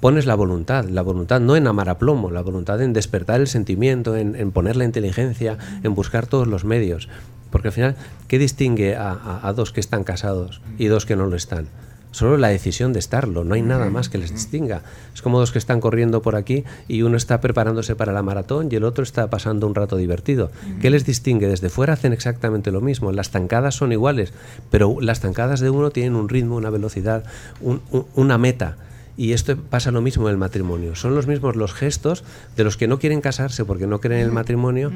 [0.00, 3.46] pones la voluntad, la voluntad no en amar a plomo, la voluntad en despertar el
[3.46, 7.08] sentimiento, en, poner la inteligencia, en buscar todos los medios.
[7.50, 7.96] Porque al final,
[8.28, 11.68] ¿qué distingue a- a dos que están casados y dos que no lo están?
[12.14, 14.82] Solo la decisión de estarlo, no hay nada más que les distinga.
[15.12, 18.68] Es como dos que están corriendo por aquí y uno está preparándose para la maratón
[18.70, 20.52] y el otro está pasando un rato divertido.
[20.80, 21.48] ¿Qué les distingue?
[21.48, 23.10] Desde fuera hacen exactamente lo mismo.
[23.10, 24.32] Las tancadas son iguales,
[24.70, 27.24] pero las tancadas de uno tienen un ritmo, una velocidad,
[27.60, 28.76] un- un- una meta.
[29.16, 30.94] Y esto pasa lo mismo en el matrimonio.
[30.96, 32.22] Son los mismos los gestos
[32.56, 34.90] de los que no quieren casarse porque no creen en el matrimonio,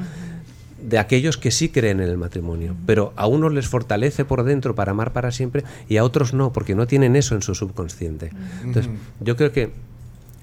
[0.81, 2.75] de aquellos que sí creen en el matrimonio.
[2.85, 6.51] Pero a unos les fortalece por dentro para amar para siempre y a otros no,
[6.53, 8.31] porque no tienen eso en su subconsciente.
[8.63, 9.71] Entonces, yo creo que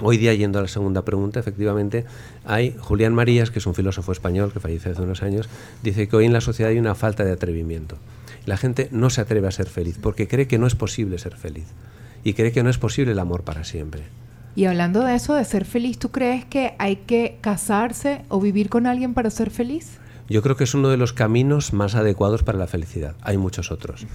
[0.01, 2.05] hoy día, yendo a la segunda pregunta, efectivamente,
[2.45, 5.49] hay Julián Marías, que es un filósofo español que falleció hace unos años,
[5.83, 7.97] dice que hoy en la sociedad hay una falta de atrevimiento.
[8.45, 11.37] La gente no se atreve a ser feliz porque cree que no es posible ser
[11.37, 11.67] feliz
[12.23, 14.03] y cree que no es posible el amor para siempre.
[14.55, 18.71] Y hablando de eso, de ser feliz, ¿tú crees que hay que casarse o vivir
[18.71, 19.99] con alguien para ser feliz?
[20.29, 23.15] Yo creo que es uno de los caminos más adecuados para la felicidad.
[23.23, 24.07] Hay muchos otros.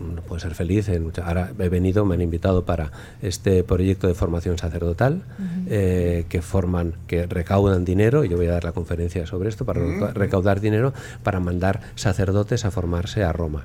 [0.00, 0.88] Uno puede ser feliz.
[0.88, 2.92] En mucha- ahora he venido, me han invitado para
[3.22, 5.22] este proyecto de formación sacerdotal
[5.68, 8.24] eh, que forman, que recaudan dinero.
[8.24, 10.92] y Yo voy a dar la conferencia sobre esto para reca- recaudar dinero
[11.22, 13.64] para mandar sacerdotes a formarse a Roma.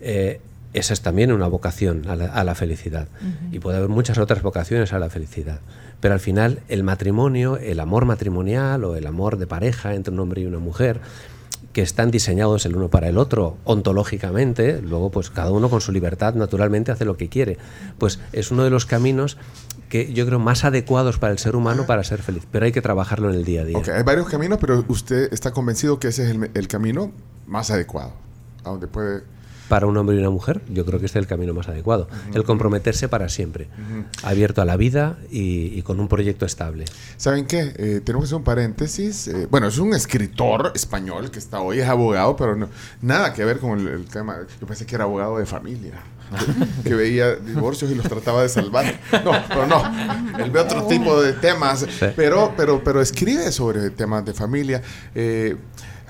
[0.00, 0.40] Eh,
[0.74, 3.06] esa es también una vocación a la, a la felicidad.
[3.52, 5.60] Y puede haber muchas otras vocaciones a la felicidad.
[6.02, 10.18] Pero al final el matrimonio, el amor matrimonial o el amor de pareja entre un
[10.18, 11.00] hombre y una mujer,
[11.72, 15.92] que están diseñados el uno para el otro ontológicamente, luego pues cada uno con su
[15.92, 17.56] libertad naturalmente hace lo que quiere,
[17.98, 19.38] pues es uno de los caminos
[19.88, 22.82] que yo creo más adecuados para el ser humano para ser feliz, pero hay que
[22.82, 23.78] trabajarlo en el día a día.
[23.78, 27.12] Ok, hay varios caminos, pero usted está convencido que ese es el, el camino
[27.46, 28.12] más adecuado.
[28.64, 29.22] A donde puede.
[29.72, 32.06] Para un hombre y una mujer, yo creo que este es el camino más adecuado.
[32.34, 33.68] El comprometerse para siempre,
[34.22, 36.84] abierto a la vida y, y con un proyecto estable.
[37.16, 37.72] ¿Saben qué?
[37.78, 39.28] Eh, tenemos que hacer un paréntesis.
[39.28, 42.68] Eh, bueno, es un escritor español que está hoy, es abogado, pero no,
[43.00, 44.40] nada que ver con el, el tema.
[44.60, 46.02] Yo pensé que era abogado de familia.
[46.82, 49.00] Que, que veía divorcios y los trataba de salvar.
[49.24, 49.82] No, pero no.
[50.38, 51.86] Él ve otro tipo de temas.
[52.14, 54.82] Pero, pero, pero escribe sobre temas de familia.
[55.14, 55.56] Eh,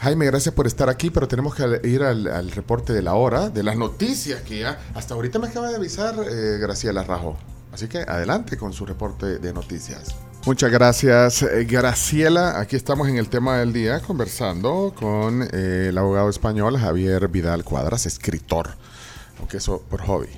[0.02, 3.50] Jaime, gracias por estar aquí, pero tenemos que ir al, al reporte de la hora,
[3.50, 7.38] de las noticias que ya hasta ahorita me acaba de avisar eh, Graciela Rajo.
[7.70, 10.16] Así que adelante con su reporte de noticias.
[10.44, 12.58] Muchas gracias, eh, Graciela.
[12.58, 17.62] Aquí estamos en el tema del día conversando con eh, el abogado español Javier Vidal
[17.62, 18.70] Cuadras, escritor,
[19.38, 20.30] aunque eso por hobby.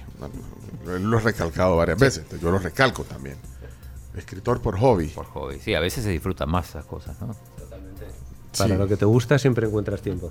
[0.85, 3.39] Lo he recalcado varias veces, yo lo recalco también.
[4.15, 5.09] Escritor por hobby.
[5.09, 5.59] Por hobby.
[5.59, 7.35] Sí, a veces se disfrutan más esas cosas, ¿no?
[8.57, 8.79] Para Sí.
[8.79, 10.31] lo que te gusta siempre encuentras tiempo.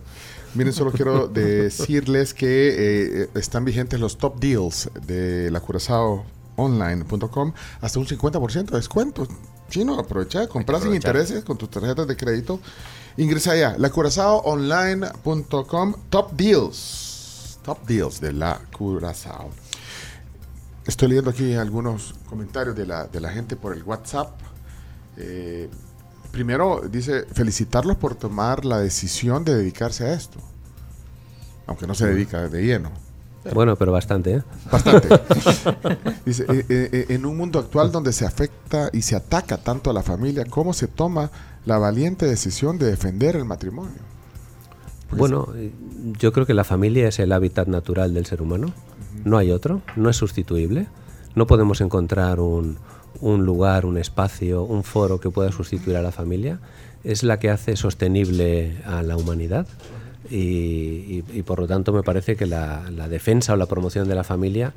[0.55, 5.61] Miren, solo quiero decirles que eh, están vigentes los top deals de la
[6.55, 9.27] Online.com hasta un 50% de descuento.
[9.69, 12.59] Chino, aprovecha, comprar sin intereses con tus tarjetas de crédito.
[13.17, 17.59] Ingresa allá, lacurazaoonline.com, top deals.
[17.63, 19.49] Top deals de la Curazao.
[20.85, 24.31] Estoy leyendo aquí algunos comentarios de la, de la gente por el WhatsApp.
[25.17, 25.69] Eh,
[26.33, 30.39] primero dice felicitarlos por tomar la decisión de dedicarse a esto.
[31.67, 32.91] Aunque no se dedica de lleno.
[33.53, 34.43] Bueno, pero bastante, ¿eh?
[34.71, 35.09] Bastante.
[36.25, 39.89] Dice, eh, eh, eh, en un mundo actual donde se afecta y se ataca tanto
[39.89, 41.29] a la familia, ¿cómo se toma
[41.65, 43.99] la valiente decisión de defender el matrimonio?
[45.09, 45.49] Porque Bueno,
[46.17, 48.73] yo creo que la familia es el hábitat natural del ser humano.
[49.25, 50.87] No hay otro, no es sustituible.
[51.35, 52.77] No podemos encontrar un,
[53.19, 56.59] un lugar, un espacio, un foro que pueda sustituir a la familia.
[57.03, 59.67] Es la que hace sostenible a la humanidad.
[60.29, 64.23] Y, por lo tanto me parece que la, la defensa o la promoción de la
[64.23, 64.73] familia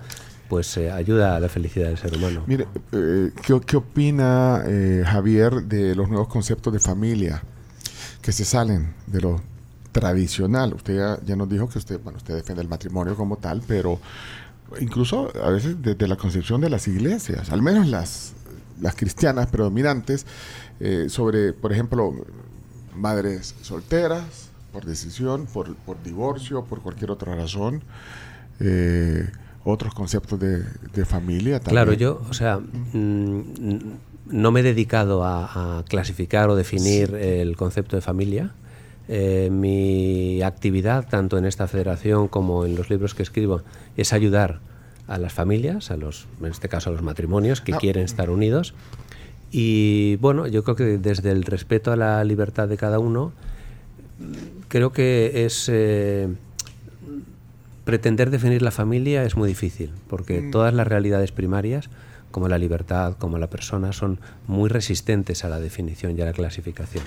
[0.49, 2.43] pues eh, ayuda a la felicidad del ser humano.
[2.47, 7.43] Mire, eh, ¿qué, qué opina eh, Javier de los nuevos conceptos de familia
[8.23, 9.41] que se salen de lo
[9.93, 10.75] tradicional?
[10.75, 13.99] Usted ya, ya nos dijo que usted, bueno, usted defiende el matrimonio como tal, pero
[14.81, 18.35] incluso a veces desde la concepción de las iglesias, al menos las,
[18.81, 20.27] las cristianas predominantes,
[20.81, 22.15] eh, sobre, por ejemplo,
[22.95, 27.83] madres solteras, por decisión, por, por divorcio, por cualquier otra razón,
[28.61, 29.31] eh,
[29.65, 31.85] otros conceptos de, de familia también.
[31.85, 33.41] Claro, yo, o sea, mm,
[34.27, 38.53] no me he dedicado a, a clasificar o definir el concepto de familia.
[39.09, 43.63] Eh, mi actividad, tanto en esta federación como en los libros que escribo,
[43.97, 44.59] es ayudar
[45.07, 48.75] a las familias, a los, en este caso a los matrimonios que quieren estar unidos.
[49.53, 53.33] Y bueno, yo creo que desde el respeto a la libertad de cada uno,
[54.69, 56.29] creo que es eh,
[57.85, 60.51] pretender definir la familia es muy difícil, porque Mm.
[60.51, 61.89] todas las realidades primarias,
[62.37, 66.35] como la libertad, como la persona, son muy resistentes a la definición y a la
[66.35, 67.03] clasificación.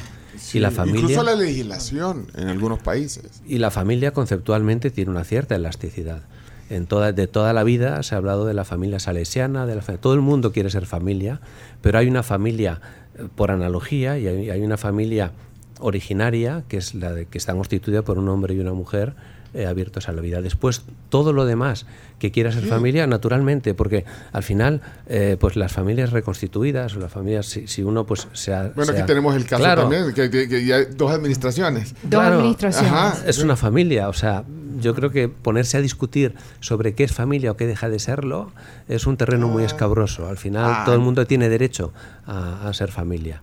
[0.55, 3.43] y la Sí, familia Incluso la legislación en algunos países.
[3.45, 6.23] y la familia conceptualmente tiene una cierta elasticidad.
[6.71, 9.81] En toda, de toda la vida se ha hablado de la familia salesiana, de la
[9.81, 11.41] todo el mundo quiere ser familia,
[11.83, 12.81] pero hay una familia
[13.13, 15.31] eh, por analogía y hay, hay una familia
[15.79, 19.13] originaria que es la de, que está constituida por un hombre y una mujer
[19.53, 20.41] eh, abiertos a la vida.
[20.41, 21.85] Después todo lo demás
[22.19, 27.11] que quiera ser familia, naturalmente, porque al final, eh, pues las familias reconstituidas o las
[27.11, 29.81] familias, si, si uno pues se ha- Bueno, se aquí ha- tenemos el caso Claro.
[29.83, 31.95] también, que, que- que ya hay dos administraciones.
[32.03, 32.91] Dos administraciones.
[32.91, 33.17] Ajá.
[33.25, 34.43] Es una familia, o sea,
[34.81, 38.51] yo creo que ponerse a discutir sobre qué es familia o qué deja de serlo
[38.87, 40.27] es un terreno muy escabroso.
[40.27, 40.81] Al final, Ah.
[40.85, 41.93] todo el mundo tiene derecho
[42.25, 43.41] a, a ser familia.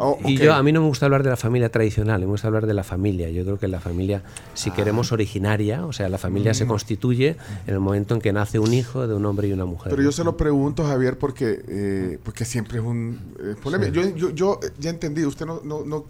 [0.00, 2.46] Oh, Y yo a mí no me gusta hablar de la familia tradicional, me gusta
[2.46, 3.30] hablar de la familia.
[3.30, 4.22] Yo creo que la familia,
[4.54, 6.68] si queremos originaria, o sea, la familia se Mm.
[6.68, 9.90] constituye en el momento en que nace un hijo de un hombre y una mujer.
[9.90, 13.92] Pero yo se lo pregunto, Javier, porque, eh, porque siempre es un eh, polémico.
[13.92, 16.04] Yo, yo, yo ya entendí, usted no, no, no,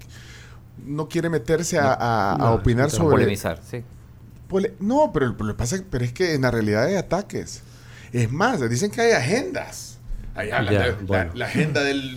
[0.85, 3.11] no quiere meterse a, a- a No, opinar no, sobre...
[3.17, 3.83] Polemizar, sí.
[4.51, 7.63] Pole- no, pero lo que pasa pero es que en la realidad hay ataques.
[8.13, 9.99] Es más, dicen que hay agendas.
[10.37, 11.33] Ya, la, bueno.
[11.35, 12.17] la agenda del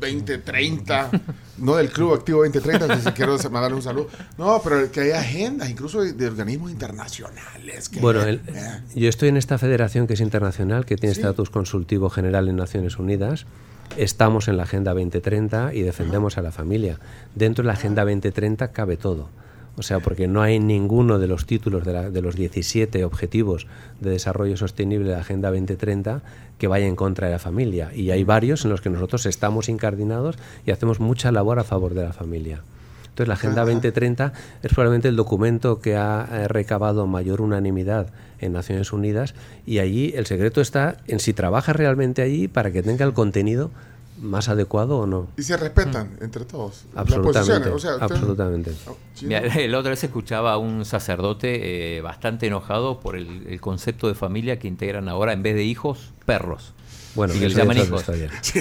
[0.00, 1.10] 2030,
[1.58, 4.08] no del Club Activo 2030, que si quiero mandarle un saludo.
[4.38, 7.88] No, pero que hay agendas, incluso de, de organismos internacionales.
[7.88, 11.20] que- Bueno, el- eh, yo estoy en esta federación que es internacional, que tiene Sí.
[11.20, 13.46] estatus consultivo general en Naciones Unidas.
[13.96, 16.98] Estamos en la Agenda 2030 y defendemos a la familia.
[17.34, 19.28] Dentro de la Agenda 2030 cabe todo.
[19.80, 23.66] O sea, porque no hay ninguno de los títulos de, la- de los 17 objetivos
[24.00, 26.22] de desarrollo sostenible de la Agenda 2030
[26.58, 27.90] que vaya en contra de la familia.
[27.94, 31.94] Y hay varios en los que nosotros estamos incardinados y hacemos mucha labor a favor
[31.94, 32.60] de la familia.
[33.04, 38.52] Entonces, la Agenda 2030 es probablemente el documento que ha eh, recabado mayor unanimidad en
[38.52, 39.34] Naciones Unidas
[39.66, 43.70] y allí el secreto está en si trabaja realmente allí para que tenga el contenido
[44.20, 45.28] más adecuado o no.
[45.36, 46.84] y se respetan entre todos.
[46.94, 47.70] las Absolutamente.
[47.70, 47.74] posiciones.
[47.74, 48.72] O sea, absolutamente.
[49.64, 54.14] El otra vez escuchaba a un sacerdote eh, bastante enojado por el, el concepto de
[54.14, 56.72] familia que integran ahora en vez de hijos, perros.
[57.14, 58.04] Bueno, y que le llaman hijos.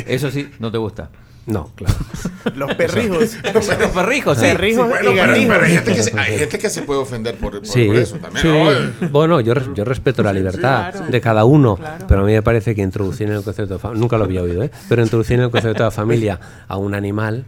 [0.07, 1.09] Eso sí, no te gusta.
[1.49, 1.95] No, claro.
[2.55, 3.37] Los perrijos.
[3.53, 4.43] Los perrijos, sí.
[4.45, 5.55] Perrijos Bueno, y pero, gatijos.
[5.57, 7.95] pero hay, gente que se, hay gente que se puede ofender por, por- Sí, por
[7.97, 8.41] eso también.
[8.41, 8.95] sí.
[9.01, 9.09] ¿no?
[9.09, 11.07] Bueno, yo, yo respeto la libertad claro.
[11.11, 12.05] de cada uno, Claro.
[12.07, 14.41] pero a mí me parece que introducir en el concepto de familia, nunca lo había
[14.43, 14.71] oído, ¿eh?
[14.87, 17.45] pero introducir en el concepto de familia a un animal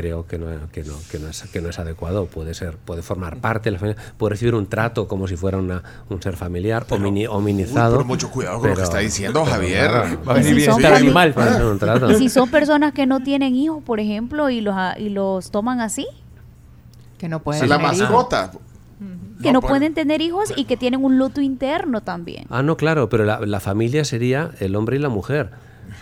[0.00, 2.26] creo que no, que no, que no, es, que no es adecuado.
[2.26, 5.58] Puede ser, puede formar parte de la familia, puede recibir un trato como si fuera
[5.58, 7.96] una, un ser familiar, Uy, hominizado.
[7.96, 9.90] pero mucho cuidado con lo que está diciendo pero Javier.
[9.90, 11.32] nada, Va a venir si bien son el fami- animal.
[11.34, 12.10] puede ser un trato.
[12.10, 15.50] Y si son personas que no tienen hijos, por ejemplo, y los, a- y los
[15.50, 16.06] toman así,
[17.18, 18.10] Que no pueden la tener hijos.
[18.10, 18.50] mascota.
[19.42, 22.46] que no, pueden tener hijos y que tienen un luto interno también.
[22.50, 25.50] Ah, no, claro, pero la, la familia sería el hombre y la mujer.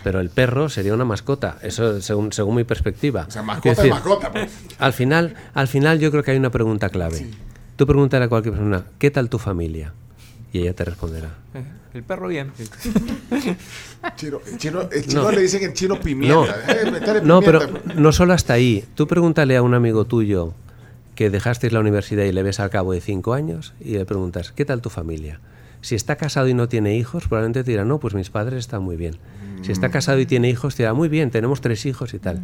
[0.03, 3.25] Pero el perro sería una mascota, eso según, según mi perspectiva.
[3.27, 4.31] O sea, mascota es decir, mascota.
[4.31, 4.51] pues.
[4.79, 7.27] Al final, al final yo creo que hay una pregunta clave.
[7.75, 9.93] Tú pregúntale a cualquier persona, ¿qué tal tu familia?
[10.53, 11.29] Y ella te responderá.
[11.93, 12.51] El perro bien.
[14.15, 15.31] Chino, el chino, el chino No.
[15.31, 16.55] le dicen el chino pimienta.
[16.69, 18.85] Eh, métale No, pero pimienta, no solo hasta ahí.
[18.95, 20.53] Tú pregúntale a un amigo tuyo
[21.15, 24.51] que dejasteis la universidad y le ves al cabo de cinco años y le preguntas,
[24.51, 25.39] ¿qué tal tu familia?
[25.81, 28.83] Si está casado y no tiene hijos, probablemente te dirá, no, pues mis padres están
[28.83, 29.15] muy bien.
[29.61, 32.41] Si está casado y tiene hijos, te dirá, muy bien, tenemos tres hijos y tal.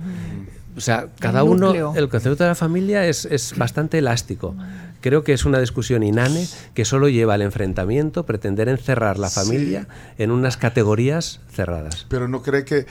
[0.76, 1.94] O sea, cada uno, núcleo.
[1.96, 4.56] el concepto de la familia es, es bastante elástico.
[5.02, 9.88] Creo que es una discusión inane que solo lleva al enfrentamiento, pretender encerrar la familia
[10.18, 12.06] en unas categorías cerradas.
[12.10, 12.86] Pero no cree que,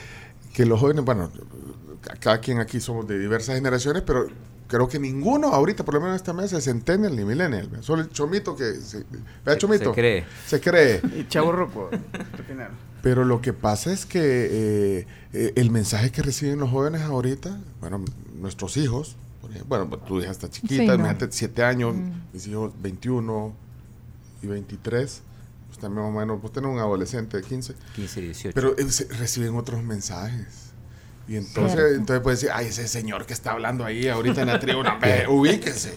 [0.53, 1.29] que los jóvenes, bueno,
[2.01, 4.27] ca- cada quien aquí somos de diversas generaciones, pero
[4.73, 7.67] creo que ninguno ahorita, por lo menos en esta mesa, es centennial ni millennial.
[7.69, 7.83] ¿ve?
[7.83, 8.73] Solo el chomito que...
[8.81, 9.05] Se,
[9.45, 9.91] ¿Vea, chomito?
[9.91, 10.25] se cree.
[10.47, 10.99] Se cree.
[11.15, 11.91] Y chavo roco.
[13.03, 17.59] Pero lo que pasa es que eh, eh, el mensaje que reciben los jóvenes ahorita,
[17.81, 18.03] bueno,
[18.39, 20.95] nuestros hijos, por ejemplo, bueno, pues tu hija está chiquita, Sí, no.
[20.95, 22.11] imagínate, 7 años, Mm.
[22.33, 23.53] mis hijos 21
[24.41, 25.21] y 23,
[25.67, 28.55] pues también más o menos, pues tener un adolescente de 15, 15, 18.
[28.55, 28.87] pero eh,
[29.19, 30.62] reciben otros mensajes.
[31.27, 31.95] Y entonces, Cierto.
[31.95, 35.25] entonces puede decir, ay, ese señor que está hablando ahí ahorita en la tribuna, ve,
[35.29, 35.93] ubíquese.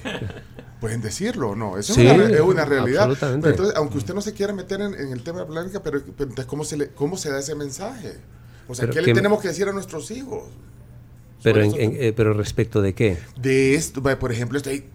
[0.80, 1.78] pueden decirlo o no.
[1.78, 3.02] Eso Sí, es, una, es una realidad.
[3.04, 3.42] absolutamente.
[3.42, 5.82] Pero entonces, aunque usted no se quiera meter en, en el tema de la polémica,
[5.82, 8.18] pero, pero entonces, ¿cómo se, le, ¿cómo se da ese mensaje?
[8.68, 10.44] O sea, ¿qué le tenemos que decir a nuestros hijos?
[11.42, 13.18] Pero, en- en- eh, pero respecto de qué?
[13.40, 14.88] de esto, por ejemplo, este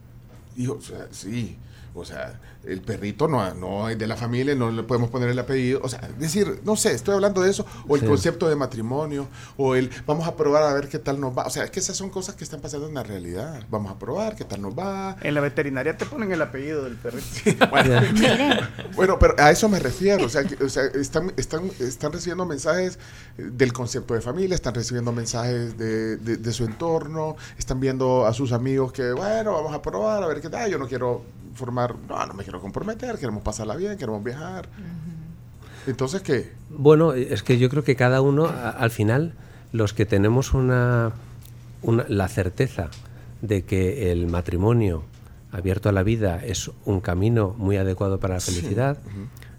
[0.57, 1.57] hijo, o sea, sí,
[1.93, 5.39] o sea, el perrito no, no es de la familia, no le podemos poner el
[5.39, 8.07] apellido, o sea, decir, no sé, estoy hablando de eso, o el Sí.
[8.07, 9.27] concepto de matrimonio,
[9.57, 11.79] o el vamos a probar a ver qué tal nos va, o sea, es que
[11.79, 14.77] esas son cosas que están pasando en la realidad, vamos a probar qué tal nos
[14.77, 15.17] va.
[15.21, 17.25] En la veterinaria te ponen el apellido del perrito.
[18.95, 22.45] Bueno, pero a eso me refiero, o sea, que- o sea, están, están, están recibiendo
[22.45, 22.99] mensajes
[23.37, 28.33] del concepto de familia, están recibiendo mensajes de, de- de su entorno, están viendo a
[28.33, 31.23] sus amigos que, bueno, vamos a probar, a ver qué tal, yo no quiero
[31.55, 34.67] formar, no, no me quiero comprometer, queremos pasarla bien, queremos viajar.
[35.87, 36.51] Entonces, ¿qué?
[36.69, 39.33] Bueno, es que yo creo que cada uno, a- al final,
[39.71, 41.11] los que tenemos una,
[41.81, 42.89] una- la certeza
[43.41, 45.03] de que el matrimonio
[45.51, 48.97] abierto a la vida es un camino muy adecuado para la felicidad,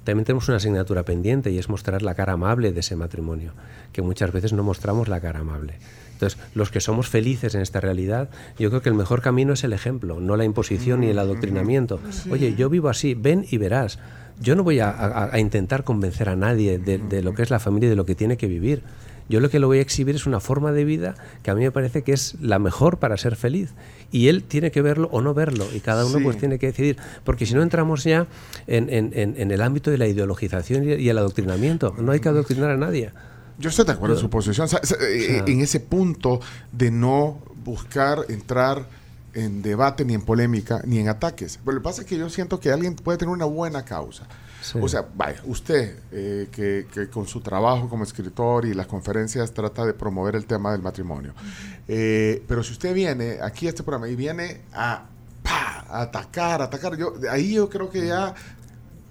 [0.04, 3.52] también tenemos una asignatura pendiente y es mostrar la cara amable de ese matrimonio,
[3.92, 5.74] que muchas veces no mostramos la cara amable.
[6.22, 9.64] Entonces, los que somos felices en esta realidad, yo creo que el mejor camino es
[9.64, 11.98] el ejemplo, no la imposición ni el adoctrinamiento.
[12.30, 13.98] Oye, yo vivo así, ven y verás.
[14.40, 17.50] Yo no voy a, a- a intentar convencer a nadie de, de lo que es
[17.50, 18.82] la familia y de lo que tiene que vivir.
[19.28, 21.62] Yo lo que lo voy a exhibir es una forma de vida que a mí
[21.62, 23.70] me parece que es la mejor para ser feliz.
[24.12, 25.64] Y él tiene que verlo o no verlo.
[25.74, 26.24] Y cada uno Sí.
[26.24, 26.96] pues tiene que decidir.
[27.24, 28.26] Porque si no entramos ya
[28.68, 31.94] en, en- en- en el ámbito de la ideologización y el adoctrinamiento.
[31.98, 33.10] No hay que adoctrinar a nadie.
[33.62, 36.40] Yo estoy de acuerdo en su posición, o sea, se- eh, sea- en ese punto
[36.72, 38.86] de no buscar entrar
[39.34, 41.58] en debate, ni en polémica, ni en ataques.
[41.64, 44.24] Pero lo que pasa es que yo siento que alguien puede tener una buena causa.
[44.60, 44.78] Sí.
[44.82, 49.52] O sea, vaya, usted eh, que, que con su trabajo como escritor y las conferencias
[49.52, 51.32] trata de promover el tema del matrimonio.
[51.88, 55.06] Eh, pero si usted viene aquí a este programa y viene a,
[55.88, 58.34] atacar, a atacar, yo, ahí yo creo que ya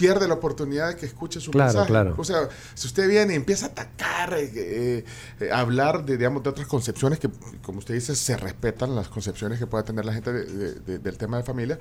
[0.02, 1.88] pierde la oportunidad de que escuche su Claro, mensaje.
[1.88, 2.16] claro.
[2.18, 5.06] O sea, si usted viene y empieza a atacar, eh, eh,
[5.40, 7.30] eh, a hablar de, digamos, de otras concepciones que,
[7.62, 11.00] como usted dice, se respetan las concepciones que pueda tener la gente de- de- de-
[11.00, 11.78] del tema de familia,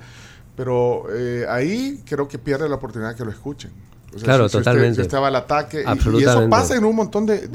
[0.55, 3.71] pero eh, ahí creo que pierde la oportunidad de que lo escuchen.
[4.13, 4.95] O sea, Claro, si- si usted- totalmente.
[4.95, 6.49] si usted va al ataque, y- y, eso Absolutamente.
[6.49, 7.47] pasa en un montón de,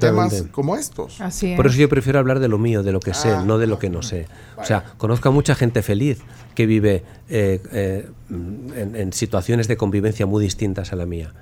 [0.00, 1.20] temas como estos.
[1.20, 1.56] Así es.
[1.56, 3.44] Por eso yo prefiero hablar de lo mío, de lo que sé, Ah.
[3.46, 4.26] no de lo que no sé.
[4.56, 6.18] O sea, conozco a mucha gente feliz
[6.54, 11.32] que vive eh, eh, en, en situaciones de convivencia muy distintas a la mía.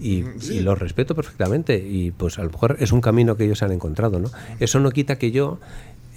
[0.00, 0.58] Y, Sí.
[0.58, 1.76] y los respeto perfectamente.
[1.78, 4.20] Y pues a lo mejor es un camino que ellos han encontrado.
[4.20, 4.30] ¿no?
[4.60, 5.58] Eso no quita que yo,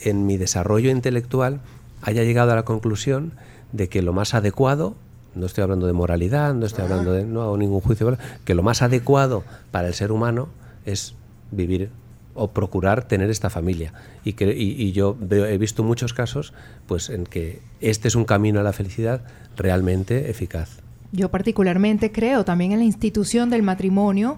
[0.03, 1.61] en mi desarrollo intelectual,
[2.01, 3.31] haya llegado a la conclusión
[3.71, 4.95] de que lo más adecuado
[5.35, 8.63] no estoy hablando de moralidad, no estoy hablando de no hago ningún juicio, que lo
[8.63, 10.49] más adecuado para el ser humano
[10.85, 11.15] es
[11.51, 11.89] vivir
[12.35, 13.93] o procurar tener esta familia.
[14.23, 16.53] Y, que, y, y yo veo, he visto muchos casos
[16.87, 19.21] pues en que este es un camino a la felicidad
[19.55, 20.79] realmente eficaz.
[21.11, 24.37] Yo particularmente creo también en la institución del matrimonio.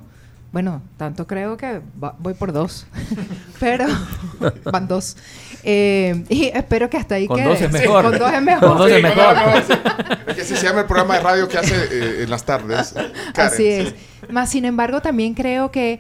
[0.56, 2.88] Bueno, tanto creo que va- voy por dos.
[3.60, 3.84] Pero
[4.72, 5.18] van dos.
[5.64, 7.48] Eh, y espero que hasta ahí Con quede.
[7.50, 8.06] dos es mejor.
[8.06, 8.70] Con dos es mejor.
[8.70, 9.36] Con dos es mejor.
[9.58, 9.70] es,
[10.28, 12.94] es que así se llama el programa de radio que hace eh, en las tardes.
[12.94, 13.90] Karen, Así es.
[13.90, 13.96] sí.
[14.32, 16.00] Más sin embargo, también creo que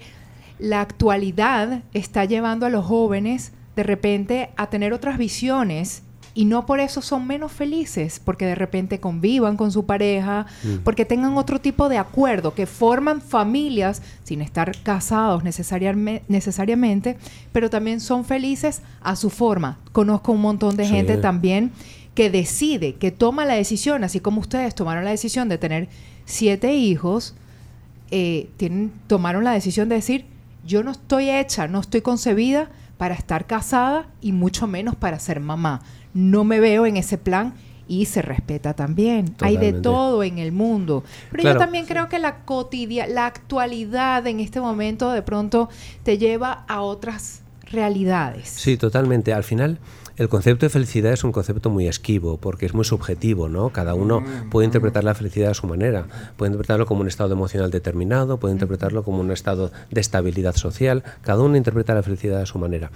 [0.57, 6.01] la actualidad está llevando a los jóvenes de repente a tener otras visiones
[6.37, 10.45] y no por eso son menos felices, porque de repente convivan con su pareja,
[10.83, 15.43] porque tengan otro tipo de acuerdo, que forman familias sin estar casados
[16.27, 17.17] necesariamente,
[17.51, 19.79] pero también son felices a su forma.
[19.91, 20.91] Conozco un montón de Sí.
[20.91, 21.71] gente también
[22.13, 25.87] que decide, que toma la decisión, así como ustedes tomaron la decisión de tener
[26.25, 27.33] siete hijos,
[28.11, 30.25] eh, tienen, tomaron la decisión de decir,
[30.65, 35.39] yo no estoy hecha, no estoy concebida para estar casada y mucho menos para ser
[35.39, 35.81] mamá.
[36.15, 37.53] No me veo en ese plan
[37.87, 39.35] y se respeta también.
[39.41, 41.03] Hay de todo en el mundo.
[41.29, 41.59] Pero Claro.
[41.59, 45.69] yo también creo que la cotidia, la actualidad en este momento de pronto
[46.01, 48.49] te lleva a otras realidades.
[48.49, 49.33] Sí, totalmente.
[49.33, 49.77] Al final,
[50.17, 53.69] el concepto de felicidad es un concepto muy esquivo, porque es muy subjetivo, ¿no?
[53.69, 56.07] Cada uno puede interpretar la felicidad a su manera.
[56.37, 61.03] Puede interpretarlo como un estado emocional determinado, puede interpretarlo como un estado de estabilidad social.
[61.21, 62.91] Cada uno interpreta la felicidad a su manera.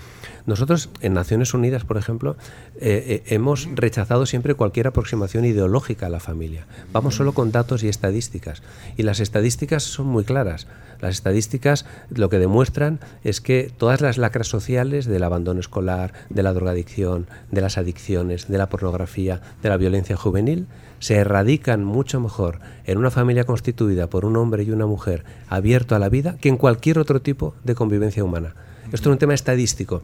[0.45, 2.37] Nosotros, en Naciones Unidas, por ejemplo,
[2.79, 6.67] eh, eh, hemos rechazado siempre cualquier aproximación ideológica a la familia.
[6.93, 8.61] Vamos solo con datos y estadísticas.
[8.97, 10.67] Y las estadísticas son muy claras.
[11.01, 16.43] Las estadísticas lo que demuestran es que todas las lacras sociales del abandono escolar, de
[16.43, 20.67] la drogadicción, de las adicciones, de la pornografía, de la violencia juvenil,
[20.99, 25.95] se erradican mucho mejor en una familia constituida por un hombre y una mujer abierto
[25.95, 28.53] a la vida que en cualquier otro tipo de convivencia humana.
[28.91, 30.01] Esto es un tema estadístico.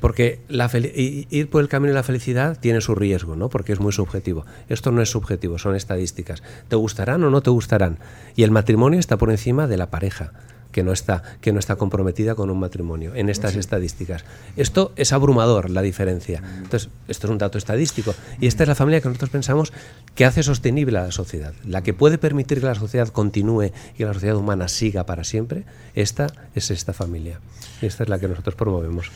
[0.00, 3.48] Porque la ir por el camino de la felicidad tiene su riesgo, ¿no?
[3.48, 4.44] Porque es muy subjetivo.
[4.68, 6.42] Esto no es subjetivo, son estadísticas.
[6.68, 7.98] ¿Te gustarán o no te gustarán?
[8.36, 10.32] Y el matrimonio está por encima de la pareja.
[10.72, 14.24] Que no, está, que no está comprometida con un matrimonio en estas estadísticas.
[14.56, 16.42] Esto es abrumador, la diferencia.
[16.56, 18.14] Entonces, esto es un dato estadístico.
[18.40, 19.72] Y esta es la familia que nosotros pensamos
[20.14, 21.54] que hace sostenible a la sociedad.
[21.66, 25.24] La que puede permitir que la sociedad continúe y que la sociedad humana siga para
[25.24, 25.64] siempre,
[25.94, 27.40] esta es esta familia.
[27.80, 29.10] Y esta es la que nosotros promovemos.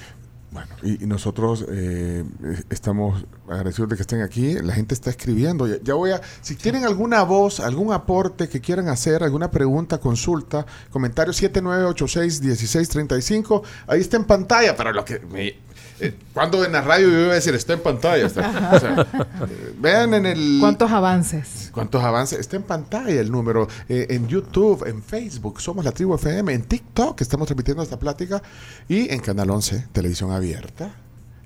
[0.57, 2.24] Bueno, y, y nosotros eh,
[2.70, 4.54] estamos agradecidos de que estén aquí.
[4.54, 5.66] La gente está escribiendo.
[5.66, 6.20] Ya, ya voy a.
[6.40, 13.62] Si tienen alguna voz, algún aporte que quieran hacer, alguna pregunta, consulta, comentario 7986-1635.
[13.86, 15.18] Ahí está en pantalla para lo que.
[15.20, 15.65] me-
[16.01, 18.26] eh, cuando en la radio yo iba a decir está en pantalla.
[18.26, 19.07] está- o sea,
[19.49, 20.59] eh, vean en el.
[20.61, 21.70] ¿Cuántos avances?
[21.72, 22.38] ¿Cuántos avances?
[22.38, 23.68] Está en pantalla el número.
[23.88, 26.53] eh, en YouTube, en Facebook, somos la tribu FM.
[26.53, 28.42] En TikTok estamos repitiendo esta plática.
[28.88, 30.90] Y en Canal 11, Televisión Abierta.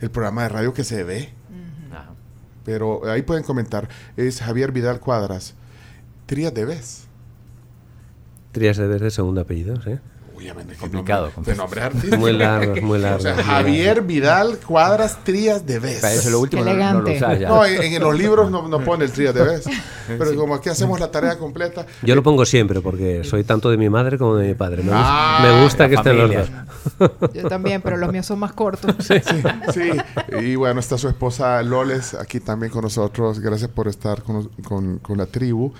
[0.01, 1.33] El programa de radio que se ve.
[2.65, 3.89] Pero ahí pueden comentar.
[4.17, 5.55] Es Javier Vidal Cuadras.
[6.27, 7.05] Trías de vez.
[8.53, 9.93] Trías de vez de segundo apellido, ¿sí?
[10.49, 11.35] Complicado, nombre- complicado.
[11.45, 12.17] De nombre artístico.
[12.17, 13.23] Muy largos, muy O largos.
[13.23, 16.03] sea, muy Javier Vidal Cuadras Trías de vez.
[16.03, 17.47] Eso lo último Qué no, no lo elegante.
[17.47, 19.65] No, en, en los libros no, no pone el trías de vez.
[20.07, 21.87] Pero como aquí hacemos la tarea completa.
[22.03, 24.83] Yo lo pongo siempre porque soy tanto de mi madre como de mi padre.
[24.83, 26.51] Me, gus- Ah, me gusta que estén los dos.
[27.35, 28.95] Yo también, pero los míos son más cortos.
[29.01, 29.15] Sí,
[29.73, 29.91] sí.
[30.41, 33.41] Y bueno, está su esposa Loles aquí también con nosotros.
[33.41, 35.73] Gracias por estar con, con- con la tribu.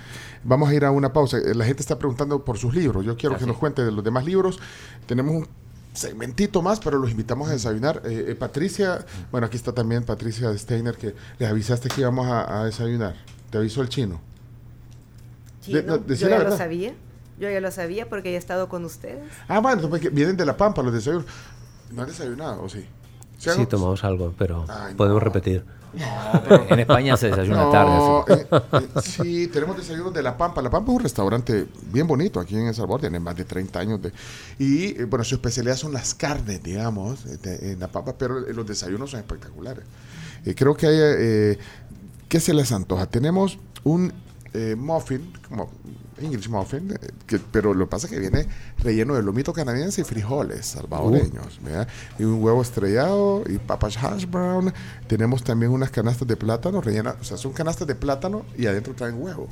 [0.43, 1.37] Vamos a ir a una pausa.
[1.37, 3.05] Eh, La gente está preguntando por sus libros.
[3.05, 4.59] Yo quiero que nos cuente de los demás libros.
[5.05, 5.47] Tenemos un
[5.93, 8.01] segmentito más, pero los invitamos a desayunar.
[8.05, 12.61] Eh, eh, Patricia, bueno, aquí está también Patricia Steiner, que les avisaste que íbamos a,
[12.61, 13.15] a desayunar.
[13.49, 14.19] Te avisó el chino.
[15.61, 16.93] Chino, De- no, decía yo la ya lo sabía.
[17.41, 19.19] Yo ya lo sabía porque he estado con ustedes.
[19.47, 21.25] Ah, bueno, entonces que vienen de La Pampa los desayunos.
[21.91, 22.85] ¿No han desayunado o sí?
[23.39, 25.25] ¿Sí tomamos algo, pero Ay, podemos no.
[25.25, 25.65] repetir.
[26.69, 27.91] En España se desayuna tarde.
[27.95, 30.61] No, eh, eh, sí, tenemos desayunos de La Pampa.
[30.61, 33.79] La Pampa es un restaurante bien bonito aquí en El Salvador, tiene más de 30
[33.79, 34.01] años.
[34.03, 34.13] De,
[34.59, 38.53] y eh, bueno, su especialidad son las carnes, digamos, de- en La Pampa, pero eh,
[38.53, 39.83] los desayunos son espectaculares.
[40.45, 41.57] Eh, creo que hay, eh,
[42.29, 43.07] ¿qué se les antoja?
[43.07, 44.13] Tenemos un
[44.53, 45.69] eh, muffin, como
[46.23, 48.47] English muffin, eh, que, pero lo que pasa es que viene
[48.79, 51.87] relleno de lomito canadiense y frijoles salvadoreños, ¿verdad?
[52.19, 54.73] Y un huevo estrellado y papas hash brown.
[55.07, 58.93] Tenemos también unas canastas de plátano rellenas, o sea, son canastas de plátano y adentro
[58.93, 59.47] traen huevo.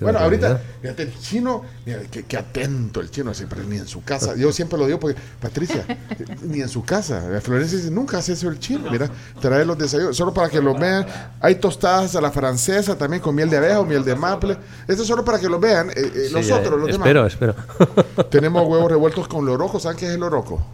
[0.00, 4.02] Qué bueno, ahorita, fíjate, el chino, mira, qué, atento el chino, siempre ni en su
[4.02, 4.34] casa.
[4.34, 5.84] Yo siempre lo digo porque, Patricia,
[6.42, 7.22] ni en su casa.
[7.42, 8.90] Florencia dice, nunca hace eso el chino.
[8.90, 9.10] Mira,
[9.42, 11.04] trae los desayunos, solo para que los vean.
[11.38, 14.56] Hay tostadas a la francesa también con miel de abeja o miel de maple.
[14.88, 15.90] Esto es solo para que los vean.
[15.90, 17.32] Eh, eh, Sí, los ya, otros, los espero, demás.
[17.34, 17.54] espero.
[18.30, 19.78] Tenemos huevos revueltos con loroco.
[19.78, 20.66] ¿Saben qué es el loroco?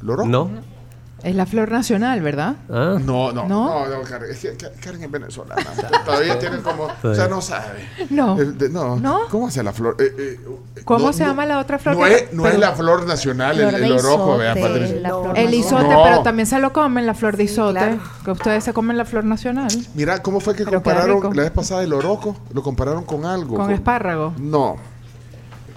[0.00, 0.26] ¿Loroco?
[0.26, 0.77] ¿No?
[1.22, 2.54] Es la flor nacional, ¿verdad?
[2.70, 3.88] Ah, No, no, ¿No?
[3.88, 5.64] no, no, Karen, es que Ka- Karen es venezolana.
[6.04, 7.88] Todavía tienen como, o sea, no sabe.
[8.10, 8.38] No.
[8.38, 8.96] El de- no.
[8.96, 9.22] ¿No?
[9.28, 9.96] ¿Cómo se la flor?
[9.98, 10.40] Eh, eh,
[10.84, 13.04] ¿Cómo no, se no, llama la otra flor No, que- es, no es la flor
[13.04, 15.00] nacional, el, Flor el vea, isote, Patricia.
[15.00, 16.02] la flor El isote, No.
[16.04, 17.78] pero también se lo comen, la flor de Sí, isote.
[17.80, 17.98] claro.
[18.24, 19.68] Que ustedes se comen la flor nacional.
[19.94, 22.36] Mira, ¿cómo fue que Pero compararon la vez pasada el oroco?
[22.54, 23.56] Lo compararon con algo.
[23.56, 24.34] Con espárrago.
[24.38, 24.76] No.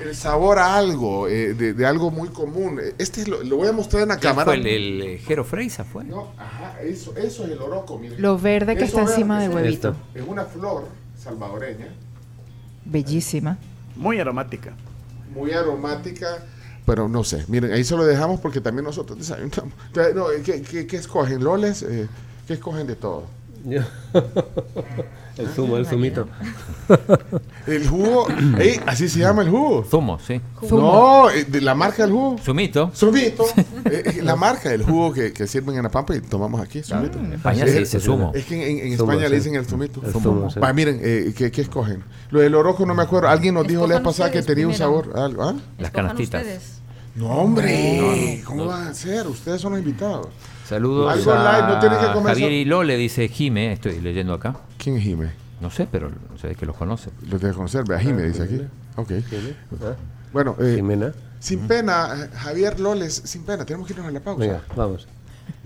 [0.03, 2.79] El sabor a algo, eh, de, de algo muy común.
[2.97, 4.45] Este es lo, lo voy a mostrar en la ¿Quién cámara.
[4.45, 5.83] fue el, el eh, Jero Freisa?
[5.83, 6.03] ¿Fue?
[6.03, 8.17] No, ajá, eso, eso es el oroco, mire.
[8.19, 9.95] Lo verde que Eso está encima del huevito.
[10.15, 10.85] Es una flor
[11.21, 11.87] salvadoreña.
[12.85, 13.57] Bellísima.
[13.95, 14.73] Muy aromática.
[15.33, 16.43] muy aromática,
[16.85, 17.45] pero no sé.
[17.47, 19.73] Miren, ahí se lo dejamos porque también nosotros desayunamos.
[20.15, 21.43] No, ¿qué, qué, qué escogen?
[21.43, 21.83] ¿Loles?
[21.83, 22.07] Eh,
[22.47, 23.25] ¿Qué escogen de todo?
[25.37, 26.27] el zumo, el zumito.
[27.67, 28.27] El jugo,
[28.59, 29.85] ey, así se llama el jugo.
[29.89, 30.41] Zumo, sí.
[30.71, 32.37] No, eh, de la marca del jugo.
[32.39, 32.89] Zumito.
[32.93, 33.45] Sumito.
[33.85, 36.81] Eh, eh, la marca del jugo que, que sirven en la pampa y tomamos aquí,
[36.81, 37.19] Sumito.
[37.19, 38.31] En España Es se dice zumo.
[38.33, 39.31] Es que en, en Zumo, España sí.
[39.31, 40.01] le dicen el zumito.
[40.03, 40.59] El zumo, sí.
[40.73, 42.03] Miren, eh, ¿qué, qué escogen?
[42.31, 43.29] Lo del oroco no me acuerdo.
[43.29, 45.11] Alguien nos dijo la vez pasada que tenía un sabor.
[45.15, 45.55] algo, ¿ah?
[45.77, 46.41] Las canastitas.
[46.41, 46.81] ustedes.
[47.15, 48.41] No, hombre.
[48.45, 49.27] ¿Cómo van a ser?
[49.27, 50.27] Ustedes son los invitados.
[50.71, 54.55] Saludos Algo a no tiene que comer Javier y Lole, dice Jime, estoy leyendo acá.
[54.77, 55.31] ¿Quién es Jime?
[55.59, 56.09] No sé, pero
[56.39, 57.09] se ve que los conoce.
[57.29, 58.61] Lo debe conocer, ve a Jime, dice aquí.
[58.95, 59.11] Ok.
[59.83, 59.95] Ah,
[60.31, 61.11] Bueno, eh, Jimena.
[61.39, 64.39] sin pena, Javier Loles, sin pena, tenemos que irnos a la pausa.
[64.39, 65.07] Venga, vamos.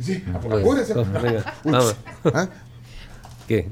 [0.01, 0.93] Sí, Venga, apúrese.
[0.95, 1.95] venga, Uy, vamos.
[2.34, 2.47] ¿ah?
[3.47, 3.70] ¿Qué?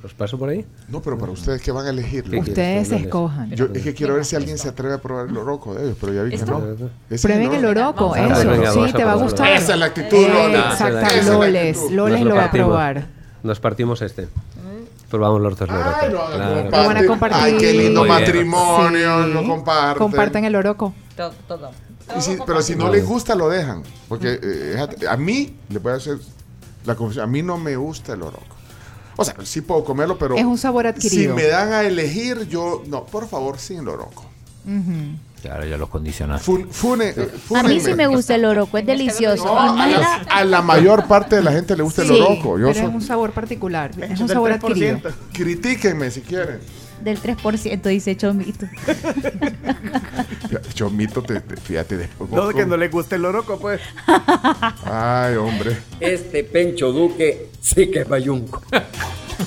[0.00, 0.64] ¿Te- ¿Os paso por ahí?
[0.88, 2.24] No, pero para ustedes, ¿qué van a elegir?
[2.38, 3.04] Ustedes Loles?
[3.04, 3.50] escojan.
[3.50, 5.96] Yo es que quiero ver si alguien se atreve a probar el oroco de ellos,
[6.00, 6.60] pero ya vi que no.
[7.22, 8.72] Prueben el oroco, Vamos a eso.
[8.84, 9.52] sí, a te va a gustar.
[9.52, 10.70] Esa es la actitud, Eh, Lola.
[10.72, 11.90] Exacto, Loles.
[11.90, 13.06] Loles lo va a probar.
[13.42, 14.28] Nos partimos este.
[15.10, 15.68] Probamos los dos.
[15.70, 16.28] Ay, lo Claro.
[16.28, 16.70] comparten.
[16.70, 17.40] Lo van a compartir.
[17.42, 19.32] Ay, qué lindo matrimonio, Sí.
[19.32, 19.98] lo comparten.
[19.98, 20.92] Comparten el oroco.
[21.16, 21.32] Todo.
[21.46, 21.70] todo.
[22.18, 23.82] Y si- pero si no les gusta, lo dejan.
[24.08, 26.18] Porque eh, a mí, le voy a hacer
[26.84, 28.53] la confesión, a mí no me gusta el oroco.
[29.16, 30.34] O sea, sí puedo comerlo, pero...
[30.36, 31.34] Es un sabor Si adquirido.
[31.36, 32.82] me dan a elegir, yo...
[32.86, 34.24] No, por favor, sin loroco.
[34.66, 35.16] Ujú.
[35.42, 36.44] Claro, ya los condicionaste.
[36.44, 37.14] Fun- fune-
[37.54, 39.44] A mí sí me gusta el oroco, es delicioso.
[39.44, 42.58] No, a, la, a la mayor parte de la gente le gusta Sí, el oroco.
[42.58, 43.90] Yo pero soy- es un sabor particular.
[44.02, 44.54] Es un sabor 3%.
[44.54, 45.00] adquirido.
[45.34, 46.60] Critíquenme si quieren.
[47.02, 48.66] del 3%, dice Chomito.
[50.72, 52.30] Chomito, te, te- fíjate después.
[52.30, 53.80] No, que no le guste el loroco, pues.
[54.84, 55.76] Ay, hombre.
[56.00, 58.62] Este Pencho Duque sí que es bayunco.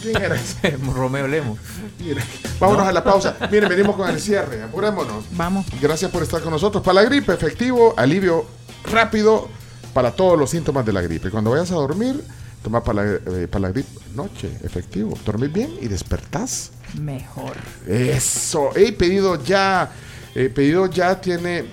[0.02, 0.78] ¿Quién era ese?
[0.94, 1.60] Romeo Lemos.
[2.00, 2.22] Mire,
[2.60, 3.38] vámonos a la pausa.
[3.52, 4.62] Miren, venimos con el cierre.
[4.64, 5.26] Apurémonos.
[5.32, 5.66] Vamos.
[5.82, 6.84] Gracias por estar con nosotros.
[6.84, 8.46] Para la gripe, efectivo, alivio
[8.92, 9.48] rápido
[9.94, 11.30] para todos los síntomas de la gripe.
[11.30, 12.22] Cuando vayas a dormir,
[12.64, 15.18] toma para la, eh, para la gripe noche, efectivo.
[15.26, 16.72] Dormís bien y despertás.
[17.00, 17.56] Mejor.
[17.88, 18.70] Eso.
[18.76, 19.92] He pedido ya.
[20.36, 21.66] eh, pedido ya tiene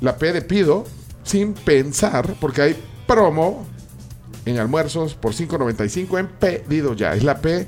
[0.00, 0.84] la P de pido
[1.24, 3.66] sin pensar, porque hay promo
[4.44, 7.14] en almuerzos por 5.95 en pedido ya.
[7.14, 7.66] Es la P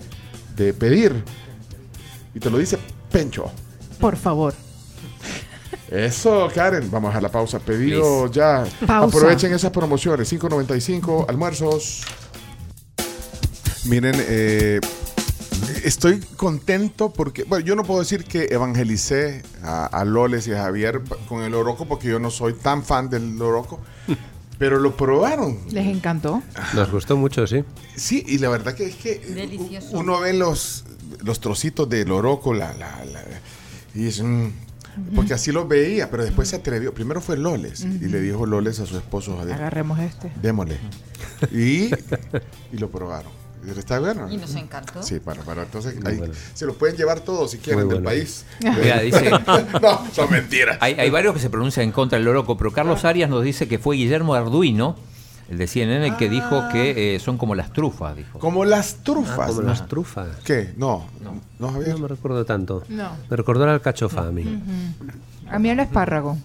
[0.56, 1.22] de pedir.
[2.34, 2.78] Y te lo dice
[3.10, 3.50] Pencho.
[4.00, 4.54] Por favor.
[5.90, 6.90] Eso, Karen.
[6.90, 7.58] Vamos a la pausa.
[7.58, 8.64] Pedido ya.
[8.86, 9.16] Pausa.
[9.16, 10.32] Aprovechen esas promociones.
[10.32, 12.02] 5.95 almuerzos.
[13.84, 14.80] Miren, eh,
[15.84, 20.62] estoy contento porque, bueno, yo no puedo decir que evangelicé a, a Loles y a
[20.62, 23.80] Javier con el Oroco porque yo no soy tan fan del Oroco,
[24.58, 25.58] pero lo probaron.
[25.70, 26.42] ¿Les encantó?
[26.74, 27.64] Nos gustó mucho, sí.
[27.96, 29.98] Sí, y la verdad que es que Delicioso.
[29.98, 30.84] uno ve los,
[31.22, 33.22] los trocitos del Oroco la, la, la-
[33.94, 34.46] y es mm,
[35.14, 36.94] porque así lo veía, pero después se atrevió.
[36.94, 40.30] Primero fue Loles y le dijo Loles a su esposo Javier, Agarremos este.
[40.40, 40.78] démosle.
[41.52, 41.90] Y,
[42.72, 43.32] y lo probaron.
[43.66, 44.30] Y Está bueno.
[44.30, 45.02] Y nos encantó.
[45.02, 45.62] Sí, para, para.
[45.62, 46.34] Entonces, ahí bueno.
[46.54, 48.44] se los pueden llevar todos si quieren del país.
[48.60, 49.30] Mira, dice-
[49.82, 50.78] no, son mentiras.
[50.80, 53.66] Hay, hay varios que se pronuncian en contra del loroco, pero Carlos Arias nos dice
[53.68, 54.96] que fue Guillermo Arduino,
[55.50, 58.38] el de CNN, el que dijo que eh, son como las trufas, dijo.
[58.38, 59.46] Como las Ah, trufas.
[59.48, 60.28] como las trufas.
[60.44, 60.72] ¿Qué?
[60.76, 61.90] No, no, no, Javier.
[61.90, 62.82] No me recuerdo tanto.
[62.88, 63.10] No.
[63.28, 64.62] Me recordó la alcachofa a mí.
[65.50, 66.38] A mí el espárrago.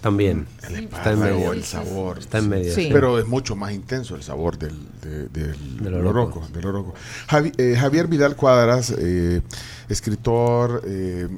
[0.00, 0.46] También.
[0.68, 1.52] El Está en medio.
[1.52, 2.18] el sabor.
[2.18, 2.74] Está en medio.
[2.74, 2.84] Sí.
[2.84, 2.88] sí.
[2.92, 6.38] Pero es mucho más intenso el sabor del, de- del, Del oroco.
[6.40, 6.48] oroco.
[6.52, 6.94] del oroco.
[7.28, 9.42] Javi- eh, Javier Vidal Cuadras, eh,
[9.88, 11.28] escritor, eh,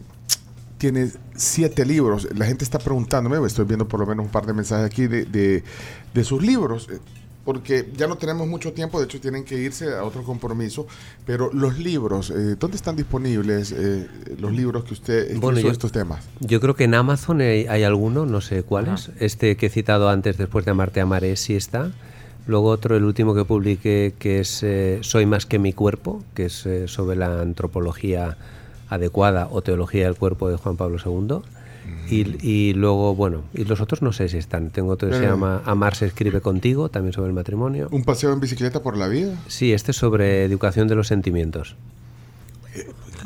[0.79, 2.29] tiene siete libros.
[2.37, 5.25] La gente está preguntándome, estoy viendo por lo menos un par de mensajes aquí de,
[5.25, 5.65] de-
[6.15, 6.89] de sus libros.
[7.47, 10.87] Porque ya no tenemos mucho tiempo, de hecho tienen que irse a otro compromiso,
[11.25, 14.09] pero los libros, eh, ¿dónde están disponibles eh,
[14.41, 16.25] los libros que usted escribió Bueno, sobre yo- estos temas?
[16.41, 19.11] Yo creo que en Amazon hay, hay alguno, no sé cuáles.
[19.21, 21.93] Este que he citado antes, después de Amarte Amaré, sí está.
[22.49, 26.47] Luego otro, el último que publiqué, que es eh, Soy más que mi cuerpo, que
[26.47, 28.37] es eh, sobre la antropología
[28.89, 31.43] adecuada o teología del cuerpo de Juan Pablo II.
[32.09, 34.70] Y, y luego, bueno, y los otros no sé si están.
[34.70, 37.89] Tengo otro que se llama Amar se escribe contigo, también sobre el matrimonio.
[37.91, 39.34] ¿Un paseo en bicicleta por la vida?
[39.49, 41.76] Sí, este es sobre educación de los sentimientos.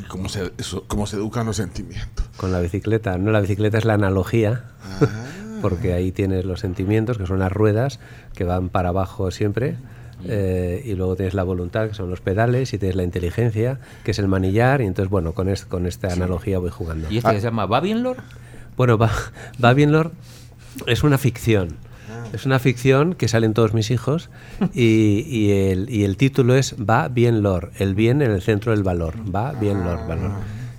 [0.07, 2.25] ¿Cómo se, eso- cómo se educan los sentimientos?
[2.37, 3.17] Con la bicicleta.
[3.17, 5.07] No, la bicicleta es la analogía, Ah.
[5.61, 7.99] porque ahí tienes los sentimientos, que son las ruedas,
[8.33, 9.75] que van para abajo siempre.
[10.23, 14.11] eh, y luego tienes la voluntad, que son los pedales, y tienes la inteligencia, que
[14.11, 14.81] es el manillar.
[14.81, 17.07] Y entonces, bueno, con, es- con esta analogía voy jugando.
[17.11, 18.17] ¿Y este que se llama Babylon?
[18.77, 18.97] Bueno,
[19.75, 20.11] bien, Lord.
[20.87, 21.77] Es una ficción.
[22.09, 22.27] Ah.
[22.33, 24.29] Es una ficción que salen todos mis hijos
[24.73, 27.71] y, y el, y el título es Va bien, Lord.
[27.77, 29.15] El bien en el centro del valor.
[29.33, 30.07] Va bien, Lord.
[30.07, 30.31] Valor.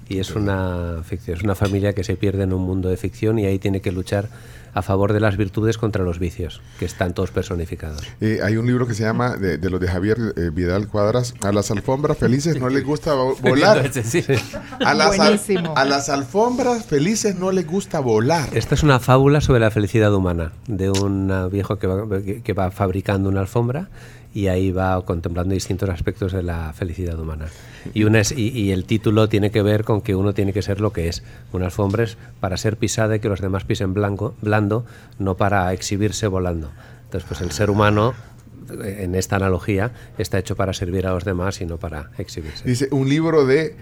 [0.08, 1.36] Y es una ficción.
[1.36, 3.92] Es una familia que se pierde en un mundo de ficción y ahí tiene que
[3.92, 4.28] luchar
[4.74, 8.02] a favor de las virtudes contra los vicios, que están todos personificados.
[8.20, 11.34] Eh, hay un libro que se llama, de, de los de Javier eh, Vidal Cuadras,
[11.42, 13.78] A las alfombras felices no les gusta vo- volar.
[13.86, 14.24] Ese sí.
[14.84, 15.74] A las, al- Buenísimo.
[15.76, 18.48] a las alfombras felices no les gusta volar.
[18.52, 22.42] Esta es una fábula sobre la felicidad humana, de un ah, viejo que va, que-
[22.42, 23.88] que va fabricando una alfombra
[24.34, 27.46] y ahí va contemplando distintos aspectos de la felicidad humana.
[27.94, 30.62] Y, una es- y, y el título tiene que ver con que uno tiene que
[30.62, 31.22] ser lo que es.
[31.52, 34.84] Una alfombra es para ser pisada y que los demás pisen blanco, blando,
[35.18, 36.70] no para exhibirse volando.
[37.04, 38.14] Entonces, pues el ser humano,
[38.82, 42.66] eh, en esta analogía, está hecho para servir a los demás y no para exhibirse.
[42.66, 43.76] Dice, un libro de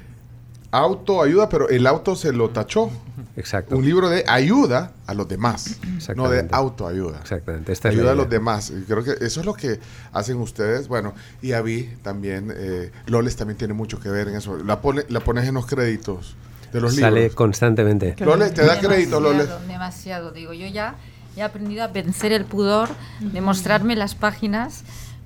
[0.71, 2.91] autoayuda, pero el auto se lo tachó.
[3.37, 3.77] Exacto.
[3.77, 5.79] Un libro de ayuda a los demás,
[6.15, 7.19] no de autoayuda.
[7.21, 7.73] Exactamente.
[7.73, 8.71] Esta es Ayuda a los demás.
[8.71, 9.81] Y creo que eso es lo que
[10.13, 10.89] hacen ustedes.
[10.89, 14.57] Bueno, y Avi también, eh, Loles también tiene mucho que ver en eso.
[14.59, 16.37] La, pone, la pones en los créditos
[16.73, 17.35] de los Sale libros.
[17.37, 18.15] constantemente.
[18.19, 19.49] Loles, te da crédito, Loles.
[19.49, 20.97] Demasiado, demasiado, digo, yo ya
[21.37, 22.89] he aprendido a vencer el pudor
[23.21, 24.85] de mostrarme las páginas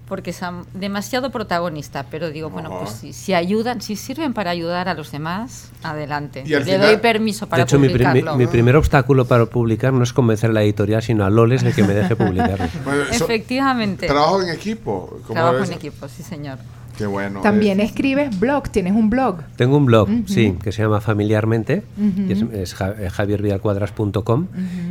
[0.08, 4.88] porque son demasiado protagonista, pero digo, bueno, pues si, si ayudan, si sirven para ayudar
[4.88, 6.42] a los demás, adelante.
[6.44, 8.36] Y Le final- doy permiso para de hecho, mi, pri- mi- publicarlo.
[8.36, 11.72] mi primer obstáculo para publicar no es convencer a la editorial, sino a Loles de
[11.72, 12.66] que me deje publicarlo.
[12.84, 14.06] Bueno, eso- Efectivamente.
[14.06, 15.18] trabajo en equipo.
[15.26, 16.58] como Trabajo en equipo, sí, señor.
[16.96, 17.40] Qué bueno.
[17.42, 19.42] También escribes blog, tienes un blog.
[19.56, 21.82] Tengo un blog, sí, que se llama Familiarmente,
[22.28, 24.46] es, es ja- eh, javiervidalcuadras.com,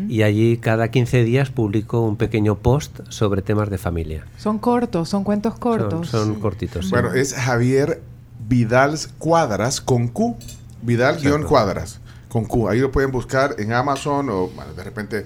[0.10, 4.26] y allí cada 15 días publico un pequeño post sobre temas de familia.
[4.38, 6.10] Son cortos, son cuentos Son, cortos.
[6.10, 6.86] son cortitos.
[6.86, 6.92] sí.
[6.92, 8.02] Bueno, es Javier
[8.48, 10.36] Vidal Cuadras con Q.
[10.82, 11.48] Vidal guion Exacto.
[11.48, 12.68] Cuadras con Q.
[12.68, 15.26] Ahí lo pueden buscar en Amazon o bueno, de repente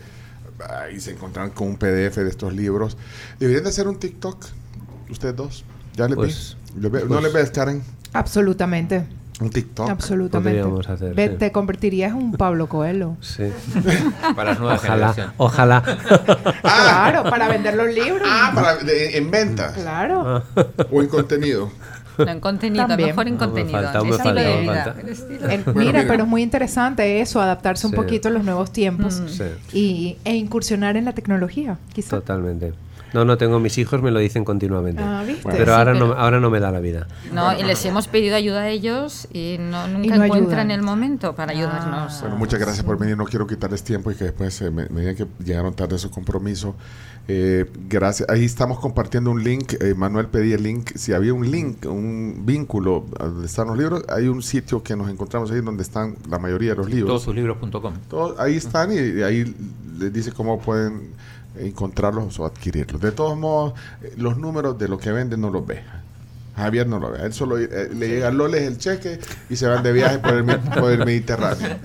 [0.82, 2.98] ahí se encontrarán con un PDF de estos libros.
[3.40, 4.46] Deberían de hacer un TikTok,
[5.10, 5.64] ustedes dos.
[5.96, 7.82] Ya les Pues- Lo ve- ¿No pues- les ves, Karen?
[8.14, 9.06] Absolutamente.
[9.40, 9.88] Un TikTok.
[9.90, 10.92] Absolutamente.
[10.92, 11.36] Hacer, Ve, sí.
[11.38, 13.18] Te convertirías en un Pablo Coelho.
[13.22, 13.44] Sí.
[14.36, 15.34] Para las nuevas Ojalá, generaciones.
[15.38, 15.84] ojalá.
[16.62, 18.28] Claro, para vender los libros.
[18.30, 20.44] Ah, para, de- en ventas Claro.
[20.92, 21.70] o en contenido.
[22.18, 23.10] No, en contenido, También.
[23.10, 23.80] mejor en Aún me contenido.
[23.84, 24.84] falta, estilo falta, de vida.
[24.86, 25.02] falta.
[25.02, 25.50] el estilo.
[25.50, 26.12] El- Bueno, mira, mira.
[26.12, 27.96] pero es muy interesante eso, adaptarse un Sí.
[27.96, 29.28] poquito a los nuevos tiempos Mm.
[29.28, 32.10] Sí, y, e incursionar en la tecnología, quizá.
[32.16, 32.74] totalmente.
[33.14, 35.02] No, no tengo mis hijos, me lo dicen continuamente.
[35.04, 35.44] Ah, ¿viste?
[35.50, 37.08] Pero, Sí, ahora, pero- No, ahora no me da la vida.
[37.34, 40.72] No, y les hemos pedido ayuda a ellos y no, nunca no encuentran ayudan.
[40.72, 42.20] el momento para ayudarnos.
[42.22, 43.16] Bueno, muchas gracias por venir.
[43.18, 46.00] No quiero quitarles tiempo y que después eh, me, me digan que llegaron tarde a
[46.00, 46.76] su compromiso.
[47.30, 48.30] Eh, gracias.
[48.30, 49.74] Ahí estamos compartiendo un link.
[49.82, 50.92] Eh, Manuel pedía el link.
[50.96, 55.10] Si había un link, un vínculo donde están los libros, hay un sitio que nos
[55.10, 57.08] encontramos ahí donde están la mayoría de los libros.
[57.26, 57.94] Todosuslibros.com.
[58.10, 59.56] Todos ahí están y, y ahí
[60.00, 61.12] les dice cómo pueden
[61.60, 63.02] encontrarlos o adquirirlos.
[63.02, 65.82] De todos modos, eh, los números de lo que venden no los ve.
[66.56, 67.20] Javier no lo ve.
[67.24, 70.34] Él solo eh, le llega a Loles el cheque y se van de viaje por
[70.34, 71.70] el, por el Mediterráneo.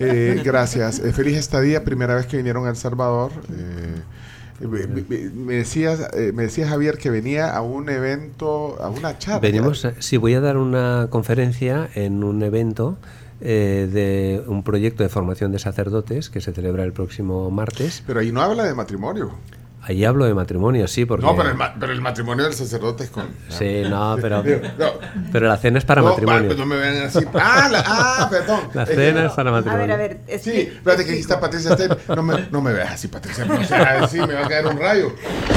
[0.00, 1.00] Eh, gracias.
[1.00, 1.82] Eh, feliz estadía.
[1.82, 3.32] Primera vez que vinieron a El Salvador.
[3.50, 8.90] Eh, me, me- me decías, eh, me decía Javier que venía a un evento, a
[8.90, 9.40] una charla.
[9.40, 12.96] Venimos, a- sí, voy a dar una conferencia en un evento
[13.40, 18.02] eh, de un proyecto de formación de sacerdotes que se celebra el próximo martes.
[18.06, 19.32] Pero ahí no habla de matrimonio.
[19.80, 21.24] Allí hablo de matrimonio, sí, porque...
[21.24, 23.26] No, pero el, ma- pero el matrimonio del sacerdote es con...
[23.48, 24.42] Sí, no, pero,
[24.78, 24.86] No.
[25.32, 26.50] pero la cena es para No, matrimonio.
[26.50, 27.20] va, no me vean así.
[27.34, 28.60] Ah, la- ah, perdón.
[28.74, 29.86] La Es que- cena es para A matrimonio.
[29.86, 30.20] ver, a ver.
[30.26, 31.90] es Sí, que- espérate que aquí está Patricia Stein.
[32.08, 33.46] No me, no me veas así, Patricia.
[33.50, 35.08] O sea, sí, me va a caer un rayo.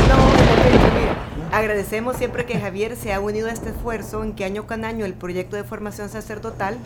[0.08, 1.58] No.
[1.58, 5.06] Agradecemos siempre que Javier se ha unido a este esfuerzo en que año con año
[5.06, 6.78] el proyecto de formación sacerdotal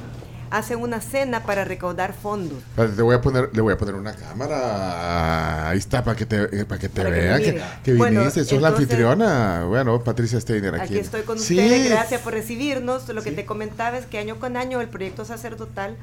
[0.52, 2.60] hace una cena para recaudar fondos.
[2.76, 5.70] Te voy a poner, le voy a poner una cámara.
[5.70, 8.20] Ahí está, para que te, eh, para que te Para que vean que, que Bueno,
[8.22, 8.44] viniste.
[8.46, 9.66] Sos la anfitriona.
[9.68, 10.84] Bueno, Patricia Steiner aquí.
[10.96, 11.60] Aquí estoy con Sí.
[11.60, 13.08] ustedes, gracias por recibirnos.
[13.10, 13.36] Lo que Sí.
[13.36, 15.96] te comentaba es que año con año el proyecto sacerdotal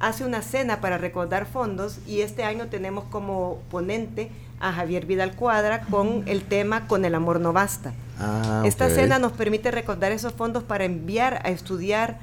[0.00, 4.30] hace una cena para recaudar fondos y este año tenemos como ponente
[4.60, 7.92] a Javier Vidal Cuadra con el tema Con el amor no basta.
[8.20, 12.18] Ah, Esta cena nos permite recaudar esos fondos para enviar a estudiar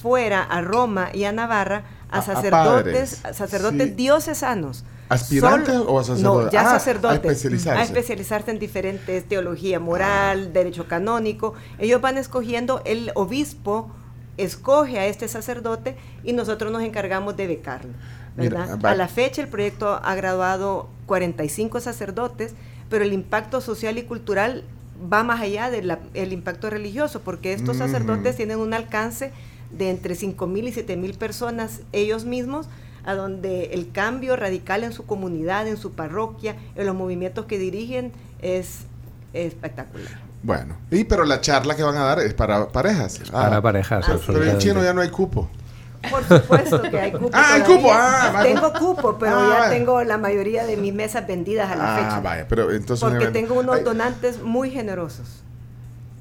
[0.00, 3.94] fuera a Roma y a Navarra A- a a sacerdotes, a sacerdotes Sí.
[3.94, 4.84] diocesanos.
[5.08, 6.44] ¿Aspirantes o a sacerdotes?
[6.46, 7.16] No, ya Ah, a sacerdotes.
[7.18, 7.80] especializarse.
[7.80, 11.54] A especializarse en diferentes teología moral, derecho canónico.
[11.78, 13.90] Ellos van escogiendo, el obispo
[14.36, 17.90] escoge a este sacerdote y nosotros nos encargamos de becarlo.
[18.36, 18.78] Mira, ¿verdad?
[18.84, 22.54] va- a la fecha el proyecto ha graduado 45 sacerdotes,
[22.88, 24.62] pero el impacto social y cultural
[25.12, 27.80] va más allá del impacto religioso, porque estos Mm.
[27.80, 29.32] sacerdotes tienen un alcance
[29.70, 32.66] de entre 5 mil y 7 mil personas ellos mismos,
[33.04, 37.58] a donde el cambio radical en su comunidad, en su parroquia, en los movimientos que
[37.58, 38.12] dirigen
[38.42, 38.80] es
[39.32, 40.20] espectacular.
[40.42, 43.20] Bueno, y pero la charla que van a dar es para parejas.
[43.28, 45.48] Ah, para parejas, Pero en chino ya no hay cupo.
[46.10, 47.28] Por supuesto que hay cupo.
[47.34, 49.70] Ah, hay cupo, ah, tengo cupo, pero Ah, ya vaya.
[49.70, 52.20] tengo la mayoría de mis mesas vendidas a la Ah, fecha.
[52.20, 53.02] vaya, pero entonces...
[53.02, 55.39] un Porque tengo unos donantes muy generosos.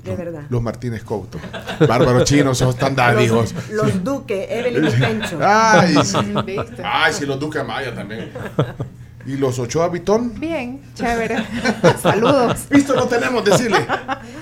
[0.04, 0.44] De verdad.
[0.50, 1.38] Los Martínez Couto.
[1.88, 3.54] Bárbaro chino, sos tan dádivos.
[3.72, 5.40] Los, los Duque, Evelyn Pencho.
[5.42, 6.18] Ay, sí.
[6.46, 6.82] ¿Viste?
[6.84, 8.32] Ay, sí, los Duque Maya también.
[9.26, 10.40] ¿Y los Ochoa Vitón?
[10.40, 11.44] Bien, chévere.
[12.02, 12.68] Saludos.
[12.70, 13.86] Visto no tenemos, decirle.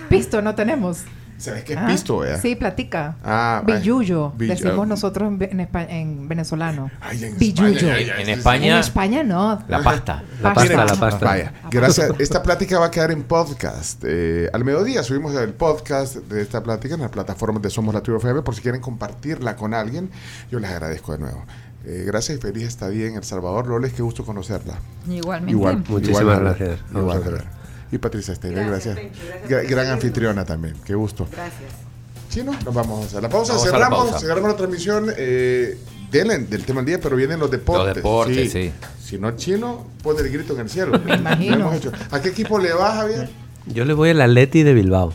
[0.10, 1.00] Pisto no tenemos.
[1.38, 2.40] ¿Sabes qué es Ah, pisto, eh?
[2.42, 3.16] Sí, platica.
[3.24, 3.62] Ah.
[3.66, 6.90] Billuyo, Bill- decimos nosotros en, en, espa- en venezolano.
[7.00, 7.94] Ay, en Billuyo.
[7.94, 8.30] España, En.
[8.30, 9.64] España- En España no.
[9.68, 10.24] La pasta.
[10.42, 10.76] La Pasta.
[10.76, 11.26] pasta, la pasta.
[11.26, 12.12] Vaya, gracias.
[12.20, 14.04] Esta plática va a quedar en podcast.
[14.06, 18.02] Eh, al mediodía subimos el podcast de esta plática en las plataformas de Somos la
[18.02, 20.10] Tribu FM por si quieren compartirla con alguien.
[20.52, 21.46] Yo les agradezco de nuevo.
[21.86, 23.68] Eh, gracias y feliz estadía en El Salvador.
[23.68, 24.74] Loles, qué gusto conocerla.
[25.10, 25.52] Igualmente.
[25.52, 26.80] Igual, Muchísimas igual, gracias.
[26.90, 27.57] Igual, Vamos a ver.
[27.92, 29.14] Y Patricia Steiner, Gracias, gracias.
[29.18, 31.28] Pencho, gracias Gra- por gran anfitriona también, qué gusto.
[31.32, 31.72] Gracias.
[32.30, 33.54] Chino, nos vamos a hacer la pausa.
[33.54, 34.20] Vamos a la cerramos, pausa.
[34.20, 35.78] cerramos la transmisión eh,
[36.12, 37.88] del, del tema del día, pero vienen los deportes.
[37.88, 38.72] Los deportes, sí.
[39.04, 41.00] Si no chino, pone el grito en el cielo.
[41.06, 41.56] Me imagino.
[41.58, 41.92] Lo hemos hecho.
[42.12, 43.30] ¿A qué equipo le va, Javier?
[43.68, 45.14] Yo le voy al Atleti de Bilbao.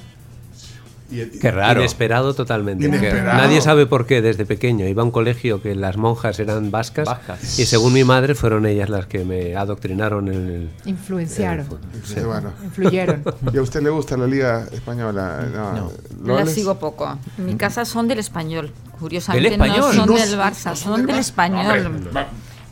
[1.40, 1.80] Qué raro.
[1.80, 2.86] Inesperado totalmente.
[2.86, 3.38] Inesperado.
[3.38, 4.86] Nadie sabe por qué desde pequeño.
[4.86, 7.58] Iba a un colegio que las monjas eran vascas, Vascas.
[7.58, 10.70] y según mi madre fueron ellas las que me adoctrinaron en el...
[10.86, 11.66] Influenciaron.
[12.04, 12.52] Sí, bueno.
[12.64, 13.22] Influyeron.
[13.52, 15.46] ¿Y a usted le gusta la Liga Española?
[15.52, 15.92] No.
[16.24, 17.18] ¿Lo La sigo poco.
[17.38, 18.70] En mi casa son del español.
[18.98, 19.80] Curiosamente ¿Del español?
[19.80, 22.00] no son No del Barça, no son son del del español.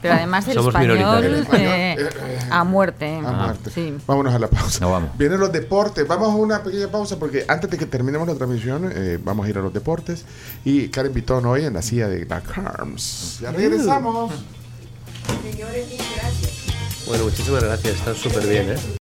[0.01, 0.97] Pero además Somos español
[1.53, 2.09] eh,
[2.51, 3.21] a muerte.
[3.25, 3.71] A muerte.
[3.71, 3.95] Sí.
[4.07, 4.81] Vámonos a la pausa.
[4.81, 5.11] No, vamos.
[5.19, 6.07] Vienen los deportes.
[6.09, 9.51] Vamos a una pequeña pausa porque antes de que terminemos la transmisión, eh, vamos a
[9.51, 10.25] ir a los deportes.
[10.65, 13.41] Y Karen Vitón hoy en la silla de la Carms.
[13.43, 14.33] Ya regresamos.
[17.07, 17.97] Bueno, muchísimas gracias.
[17.97, 18.77] Están súper bien, ¿eh?